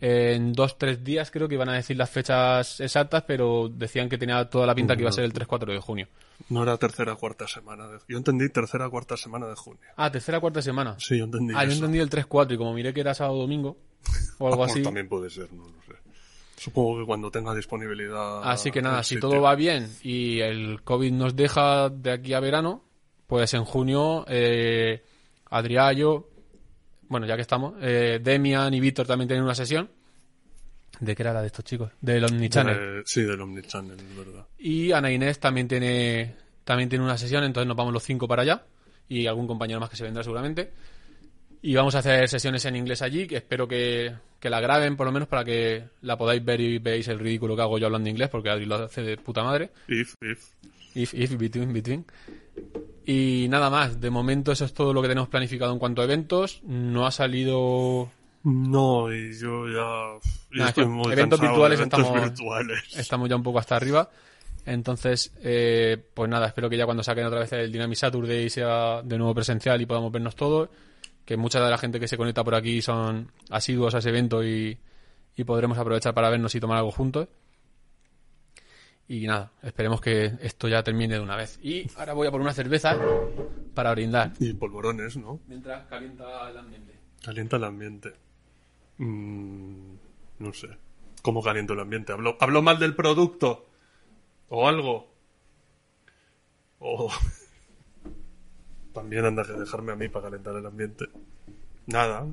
[0.00, 4.16] En dos, tres días creo que iban a decir las fechas exactas, pero decían que
[4.16, 6.06] tenía toda la pinta que iba a ser el 3-4 de junio.
[6.50, 7.88] No era tercera cuarta semana.
[7.88, 7.98] De...
[8.08, 9.80] Yo entendí tercera cuarta semana de junio.
[9.96, 10.94] Ah, tercera, cuarta semana.
[11.00, 13.76] Sí, yo entendí Ah, yo entendí el 3-4 y como miré que era sábado domingo
[14.38, 14.82] o algo Ah, así.
[14.84, 15.94] También puede ser, no lo sé.
[16.58, 18.42] Supongo que cuando tenga disponibilidad.
[18.44, 19.28] Así que nada, si sitio.
[19.30, 22.82] todo va bien y el COVID nos deja de aquí a verano,
[23.26, 25.02] pues en junio, eh,
[25.50, 26.28] Adrián, yo,
[27.08, 29.88] bueno, ya que estamos, eh, Demian y Víctor también tienen una sesión.
[31.00, 31.92] ¿De qué era la de estos chicos?
[32.00, 32.76] Del Omnichannel.
[32.76, 34.46] De- sí, del Omnichannel, es verdad.
[34.58, 36.34] Y Ana Inés también tiene,
[36.64, 38.64] también tiene una sesión, entonces nos vamos los cinco para allá.
[39.08, 40.72] Y algún compañero más que se vendrá seguramente.
[41.62, 45.06] Y vamos a hacer sesiones en inglés allí, que espero que, que la graben por
[45.06, 48.08] lo menos para que la podáis ver y veáis el ridículo que hago yo hablando
[48.08, 49.70] inglés, porque Adri lo hace de puta madre.
[49.88, 50.50] If, if.
[50.94, 52.04] If, if, between, between.
[53.06, 56.04] Y nada más, de momento eso es todo lo que tenemos planificado en cuanto a
[56.04, 56.60] eventos.
[56.64, 58.10] No ha salido...
[58.44, 59.74] No, y yo ya.
[59.74, 60.20] yo
[60.52, 62.96] Nada, estoy muy eventos cansado virtuales de eventos estamos- virtuales.
[62.96, 64.08] Estamos ya un poco hasta arriba.
[64.64, 69.02] Entonces, eh, pues nada, espero que ya cuando saquen otra vez el Dynamic Saturday sea
[69.02, 70.68] de nuevo presencial y podamos vernos todos.
[71.28, 74.42] Que mucha de la gente que se conecta por aquí son asiduos a ese evento
[74.42, 74.78] y,
[75.36, 77.28] y podremos aprovechar para vernos y tomar algo juntos.
[79.08, 81.60] Y nada, esperemos que esto ya termine de una vez.
[81.62, 82.96] Y ahora voy a por una cerveza
[83.74, 84.32] para brindar.
[84.40, 85.40] Y polvorones, ¿no?
[85.46, 86.94] Mientras calienta el ambiente.
[87.22, 88.14] Calienta el ambiente.
[88.96, 89.96] Mm,
[90.38, 90.68] no sé.
[91.20, 92.14] ¿Cómo caliento el ambiente?
[92.14, 93.68] ¿Hablo, ¿Hablo mal del producto?
[94.48, 95.12] ¿O algo?
[96.78, 97.12] ¿O
[98.98, 101.06] también anda que dejarme a mí para calentar el ambiente?
[101.86, 102.26] Nada.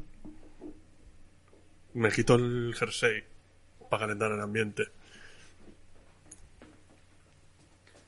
[1.94, 3.24] Me quito el jersey
[3.90, 4.84] para calentar el ambiente.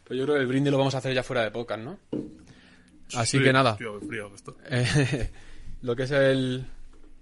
[0.04, 2.00] Pues yo creo que el brindis lo vamos a hacer ya fuera de podcast, ¿no?
[3.16, 3.76] Así Sí, que nada.
[3.78, 4.32] tío, frío.
[4.70, 5.32] Eh,
[5.82, 6.66] lo que es el,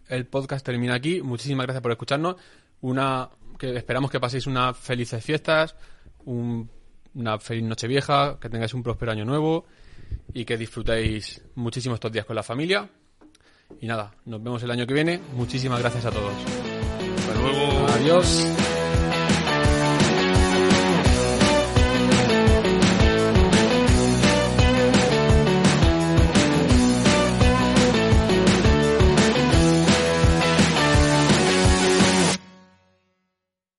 [0.08, 1.22] el podcast termina aquí.
[1.22, 2.36] Muchísimas gracias por escucharnos.
[2.82, 5.76] Una que esperamos que paséis unas felices fiestas,
[6.26, 6.70] un-
[7.16, 9.66] una feliz noche vieja, que tengáis un próspero año nuevo
[10.34, 12.90] y que disfrutéis muchísimo estos días con la familia.
[13.82, 15.20] Y nada, nos vemos el año que viene.
[15.34, 16.34] Muchísimas gracias a todos.
[17.18, 17.88] Hasta luego.
[17.88, 18.46] Adiós.